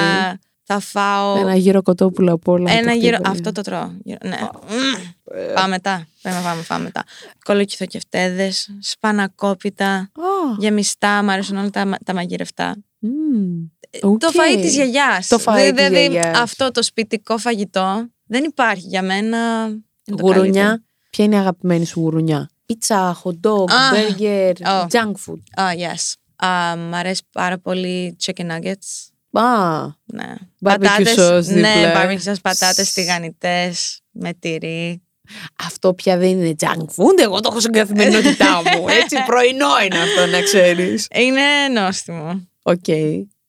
[0.68, 1.38] θα φάω.
[1.38, 2.72] Ένα γύρο κοτόπουλο απ' όλα.
[2.72, 3.14] Ένα το γύρο.
[3.16, 3.30] χτύπημα.
[3.30, 3.92] Αυτό το τρώω.
[4.04, 4.38] Γύρο- Ναι.
[4.70, 5.54] Μμμ.
[5.56, 6.08] Πάμε μετά.
[6.22, 7.04] Πάμε, πάμε, πάμε μετά.
[7.46, 10.10] Κολοκυθοκεφτέδες, σπανακόπιτα, Α,
[10.60, 11.22] γεμιστά.
[11.24, 12.76] Μ' αρέσουν όλα τα, μα- τα μαγειρευτά.
[13.00, 13.66] μμμ.
[14.00, 14.22] Το Οκ.
[14.22, 15.28] φαΐ της γιαγιάς.
[15.28, 16.38] Το φαΐ της Δηλαδή γιαγιάς.
[16.40, 19.66] αυτό το σπιτικό φαγητό δεν υπάρχει για μένα.
[20.08, 20.34] είναι το καλύτερο.
[20.46, 20.84] Γουρουνιά.
[21.10, 24.82] Ποια είναι η αγαπημένη σου γουρουνιά; Πίτσα, hot dog, Α, burger, oh.
[24.88, 25.42] junk food.
[25.64, 26.14] Ah, yes.
[26.48, 29.10] Α, μ' αρέσει πάρα πολύ chicken nuggets.
[29.40, 30.34] Α, Ναι.
[30.64, 31.94] Barbecue sauce ναι, δίπλα.
[31.96, 35.02] barbecue sauce, πατάτες τηγανιτές, με τυρί.
[35.66, 37.20] αυτό πια δεν είναι junk food.
[37.22, 38.86] Εγώ το έχω στην καθημερινότητά μου.
[39.02, 41.08] Έτσι, πρωινό είναι αυτό, να ξέρεις.
[41.14, 42.48] Είναι νόστιμο.
[42.62, 42.86] Οκ.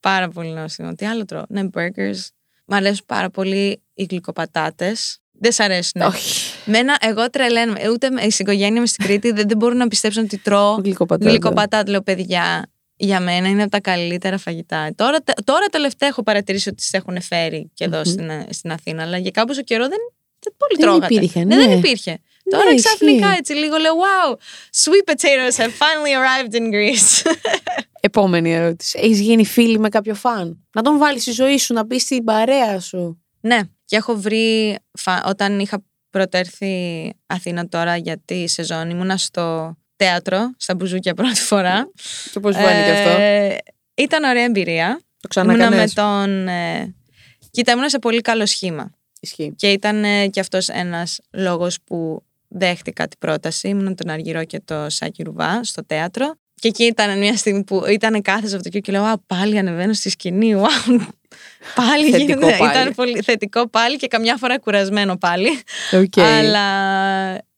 [0.00, 0.94] Πάρα πολύ νόστιμο.
[0.94, 2.18] Τι άλλο τρώω; Ναι, burgers.
[2.64, 5.18] Μ' αρέσουν πάρα πολύ οι γλυκοπατάτες.
[5.38, 6.00] Δεν σ' αρέσουν.
[6.02, 6.52] Όχι.
[6.64, 7.88] Μένα, εγώ τρελαίνομαι.
[7.90, 11.30] Ούτε με- στην οικογένεια μου στην Κρήτη δεν, δεν μπορούν να πιστέψουν ότι τρώω Γλυκοπατάτα.
[11.30, 11.90] γλυκοπατάτα.
[11.90, 14.90] Λέω, παιδιά, για μένα είναι από τα καλύτερα φαγητά.
[14.94, 19.02] Τώρα, τε- τώρα τελευταία έχω παρατηρήσει ότι τις έχουν φέρει και εδω στην, στην Αθήνα,
[19.02, 19.98] αλλά για κάποιο καιρό δεν,
[20.38, 21.14] δεν πολύ Δεν τρώγατε.
[21.14, 21.66] υπήρχε, Ναι, ναι.
[21.66, 22.18] δεν υπήρχε.
[22.50, 22.82] Τώρα ισχύει.
[22.86, 24.32] ξαφνικά έτσι λίγο λέω, wow,
[24.82, 27.30] sweet potatoes have finally arrived in Greece.
[28.00, 28.98] Επόμενη ερώτηση.
[29.02, 32.24] Έχεις γίνει φίλη με κάποιο φαν; Να τον βάλεις στη ζωή σου, να πει στην
[32.24, 33.22] παρέα σου.
[33.40, 39.76] ναι, και έχω βρει, φα- όταν είχα πρωτέρθει Αθήνα τώρα για τη σεζόν, ήμουνα στο
[39.96, 41.90] θέατρο, στα μπουζούκια πρώτη φορά.
[42.32, 43.22] Και πώς φάνηκε αυτό.
[43.22, 43.56] Ε,
[43.94, 45.00] Ήταν ωραία εμπειρία.
[45.28, 45.76] Το Ήμουνα ξανακανέ.
[45.82, 46.48] με τον.
[46.48, 46.94] Ε...
[47.50, 48.90] Κοίτα, ήμουνα σε πολύ καλό σχήμα.
[49.20, 49.54] Ισχύει.
[49.56, 53.68] Και ήταν ε, και αυτός ένας λόγος που δέχτηκα την πρόταση.
[53.68, 56.34] Ήμουν τον Αργυρό και το Σάκη Ρουβά στο θέατρο.
[56.60, 60.10] Και εκεί ήταν μια στιγμή που ήταν κάθε Σαββατοκύριακο και λέω Α, πάλι ανεβαίνω στη
[60.10, 60.54] σκηνή.
[60.56, 60.96] Wow.
[61.80, 62.56] πάλι Θετικό γίνεται.
[62.58, 62.70] πάλι.
[62.70, 65.48] Ήταν πολύ θετικό πάλι και καμιά φορά κουρασμένο πάλι.
[65.92, 66.18] Οκ.
[66.18, 66.66] Αλλά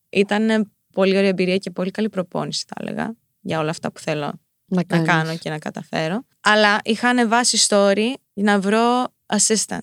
[0.09, 4.21] ήταν πολύ ωραία εμπειρία και πολύ καλή προπόνηση, θα έλεγα, για όλα αυτά που θέλω
[4.25, 5.07] Να, να κάνεις.
[5.09, 6.25] κάνω και να καταφέρω.
[6.41, 9.79] Αλλά είχα ανεβάσει story να βρω assistant.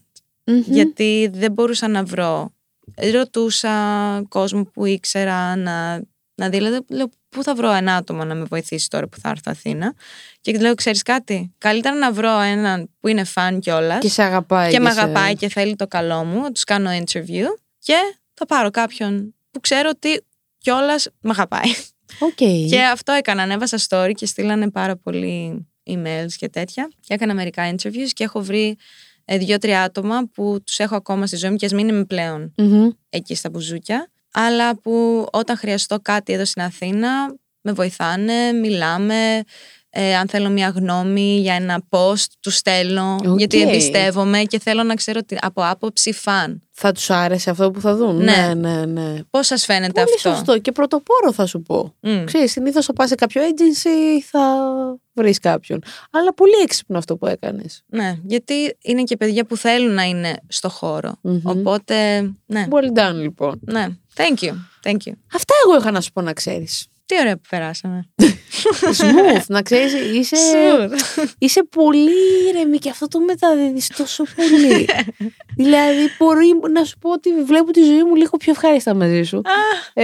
[0.45, 0.63] Μμμ.
[0.65, 2.53] Γιατί δεν μπορούσα να βρω.
[3.13, 3.71] Ρωτούσα
[4.27, 5.95] κόσμο που ήξερα να,
[6.35, 6.57] να δει.
[6.57, 9.93] Δηλαδή, λέω, πού θα βρω ένα άτομο να με βοηθήσει τώρα που θα έρθω Αθήνα;
[10.41, 14.71] Και λέω, ξέρεις κάτι; Καλύτερα να βρω έναν που είναι φαν κιόλας Και σε αγαπάει.
[14.71, 16.41] και με σε- αγαπάει και θέλει το καλό μου.
[16.41, 17.45] Να τους κάνω interview
[17.79, 17.95] και
[18.33, 20.24] θα πάρω κάποιον που ξέρω ότι
[20.65, 21.69] κιόλας με αγαπάει.
[22.19, 22.69] Οκ.
[22.69, 23.41] Και αυτό έκανα.
[23.43, 26.91] Ανέβασα story και στείλανε πάρα πολλοί emails και τέτοια.
[26.99, 28.77] Και έκανα μερικά interviews και έχω βρει
[29.25, 32.53] ε, δύο-τρία άτομα που τους έχω ακόμα στη ζωή μου και ας μην είμαι πλέον
[32.57, 32.89] Μμμ.
[33.09, 34.11] εκεί στα μπουζούκια.
[34.33, 39.43] Αλλά που όταν χρειαστώ κάτι εδώ στην Αθήνα με βοηθάνε, μιλάμε.
[39.97, 43.15] Ε, αν θέλω μια γνώμη για ένα post, του στέλνω.
[43.27, 43.37] Οκ.
[43.37, 46.61] Γιατί εμπιστεύομαι και θέλω να ξέρω ότι από άποψη φαν.
[46.71, 48.53] Θα τους άρεσε αυτό που θα δουν; Ναι.
[48.53, 49.13] Ναι, ναι, ναι.
[49.29, 51.93] Πώς σας φαίνεται Πολύ αυτό; σωστό και πρωτοπόρο θα σου πω.
[51.99, 52.23] Μμ.
[52.23, 54.39] Ξέρεις, συνήθως θα πας σε κάποιο agency θα
[55.13, 55.81] βρεις κάποιον.
[56.11, 57.83] Αλλά πολύ έξυπνο αυτό που έκανες.
[57.87, 61.11] Ναι, γιατί είναι και παιδιά που θέλουν να είναι στο χώρο.
[61.21, 61.39] Μμμ.
[61.43, 62.67] Οπότε, ναι.
[62.71, 63.59] Well done λοιπόν.
[63.61, 63.87] Ναι.
[64.15, 64.53] Thank you.
[64.83, 65.13] Thank you.
[65.33, 66.85] Αυτά εγώ είχα να σου πω να ξέρεις.
[67.05, 68.09] Τι ωραία που περάσαμε.
[68.97, 70.35] Smooth, να ξέρεις, είσαι,
[71.37, 72.11] είσαι πολύ
[72.49, 74.89] ήρεμη και αυτό το μεταδίδεις τόσο πολύ.
[75.63, 79.41] δηλαδή, μπορεί να σου πω ότι βλέπω τη ζωή μου λίγο πιο ευχάριστα μαζί σου.
[79.93, 80.03] ε,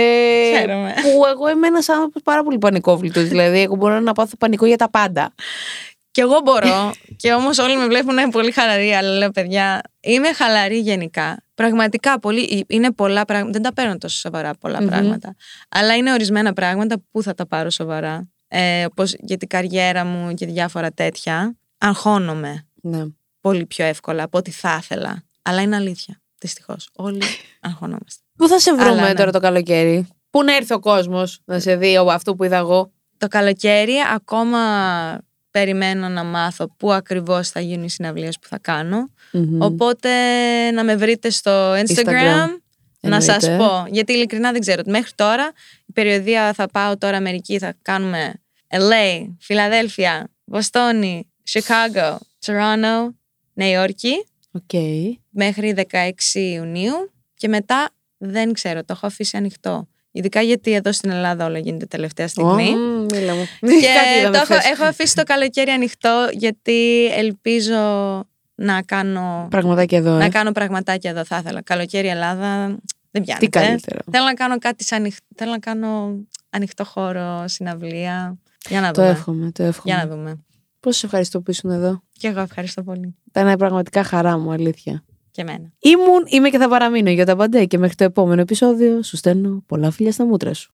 [0.58, 0.94] χαίρομαι.
[1.02, 3.28] που εγώ είμαι ένας άνθρωπος πάρα πολύ πανικόβλητος.
[3.28, 5.34] δηλαδή, εγώ μπορώ να πάθω πανικό για τα πάντα.
[6.12, 6.92] Και εγώ μπορώ.
[7.16, 11.44] και όμως όλοι με βλέπουν πολύ χαλαρή, αλλά λέω παιδιά, είμαι χαλαρή γενικά.
[11.54, 13.52] Πραγματικά πολύ, είναι πολλά πράγματα.
[13.52, 14.88] Δεν τα παίρνω τόσο σοβαρά πολλά Μμμ.
[14.88, 15.36] πράγματα.
[15.70, 18.30] Αλλά είναι ορισμένα πράγματα που θα τα πάρω σοβαρά.
[18.48, 21.56] Ε, Όπως για την καριέρα μου και διάφορα τέτοια.
[21.78, 23.04] Αγχώνομαι Ναι.
[23.42, 25.24] πολύ πιο εύκολα από ό,τι θα ήθελα.
[25.42, 26.22] Αλλά είναι αλήθεια.
[26.40, 26.90] Δυστυχώς.
[26.96, 27.22] Όλοι
[27.62, 28.22] αγχωνόμαστε.
[28.38, 29.14] Πού θα σε βρούμε Αλλά ναι.
[29.14, 32.58] τώρα το καλοκαίρι, Πού να έρθει ο κόσμος να σε δει ο- αυτό που είδα
[32.58, 34.60] εγώ; Το καλοκαίρι ακόμα
[35.52, 39.10] περιμένω να μάθω πού ακριβώς θα γίνουν οι συναυλίες που θα κάνω.
[39.32, 39.62] Μμμ.
[39.62, 40.10] Οπότε
[40.72, 42.48] να με βρείτε στο Instagram, Instagram.
[43.00, 43.64] να σας Εννοείται.
[43.66, 43.86] πω.
[43.92, 44.82] Γιατί ειλικρινά δεν ξέρω.
[44.86, 45.52] Μέχρι τώρα
[45.86, 48.34] η περιοδία θα πάω τώρα Αμερική, θα κάνουμε
[48.68, 53.08] LA, Φιλαδέλφια, Βοστόνη, Chicago, Toronto,
[53.54, 54.82] Νέα Υόρκη Οκ.
[55.30, 59.88] μέχρι 16 Ιουνίου και μετά δεν ξέρω, το έχω αφήσει ανοιχτό.
[60.12, 62.70] Ειδικά γιατί εδώ στην Ελλάδα όλα γίνεται τελευταία στιγμή.
[62.74, 62.78] Ω,
[63.12, 63.46] μίλα μου.
[63.60, 64.66] Και Κάτι είδαμε το έχω, χθες.
[64.72, 67.76] έχω αφήσει το καλοκαίρι ανοιχτό γιατί ελπίζω
[68.56, 70.12] να κάνω, Πραγματάκια εδώ.
[70.18, 70.30] να Ε.
[70.30, 71.26] κάνω πραγματάκια εδώ.
[71.26, 71.62] Θα ήθελα.
[71.62, 72.66] Καλοκαίρι Ελλάδα
[73.12, 73.46] δεν πιάνεται.
[73.46, 74.00] Τι καλύτερο.
[74.12, 76.16] Θέλω να κάνω κάτι σαν ανοιχ- Θέλω να κάνω
[76.50, 78.38] ανοιχτό χώρο, συναυλία.
[78.70, 79.14] Για να Το δούμε.
[79.14, 79.94] εύχομαι, το εύχομαι.
[79.96, 80.44] Για να δούμε.
[80.80, 82.02] Πώς σε ευχαριστώ που ήσουν εδώ.
[82.18, 83.16] Και εγώ ευχαριστώ πολύ.
[83.28, 85.04] Ήταν πραγματικά χαρά μου, αλήθεια.
[85.32, 85.72] Και εμένα.
[85.80, 89.64] Ήμουν, είμαι και θα παραμείνω για τα παντέ και μέχρι το επόμενο επεισόδιο σου στέλνω
[89.68, 90.70] πολλά φιλιά στα μούτρα σου.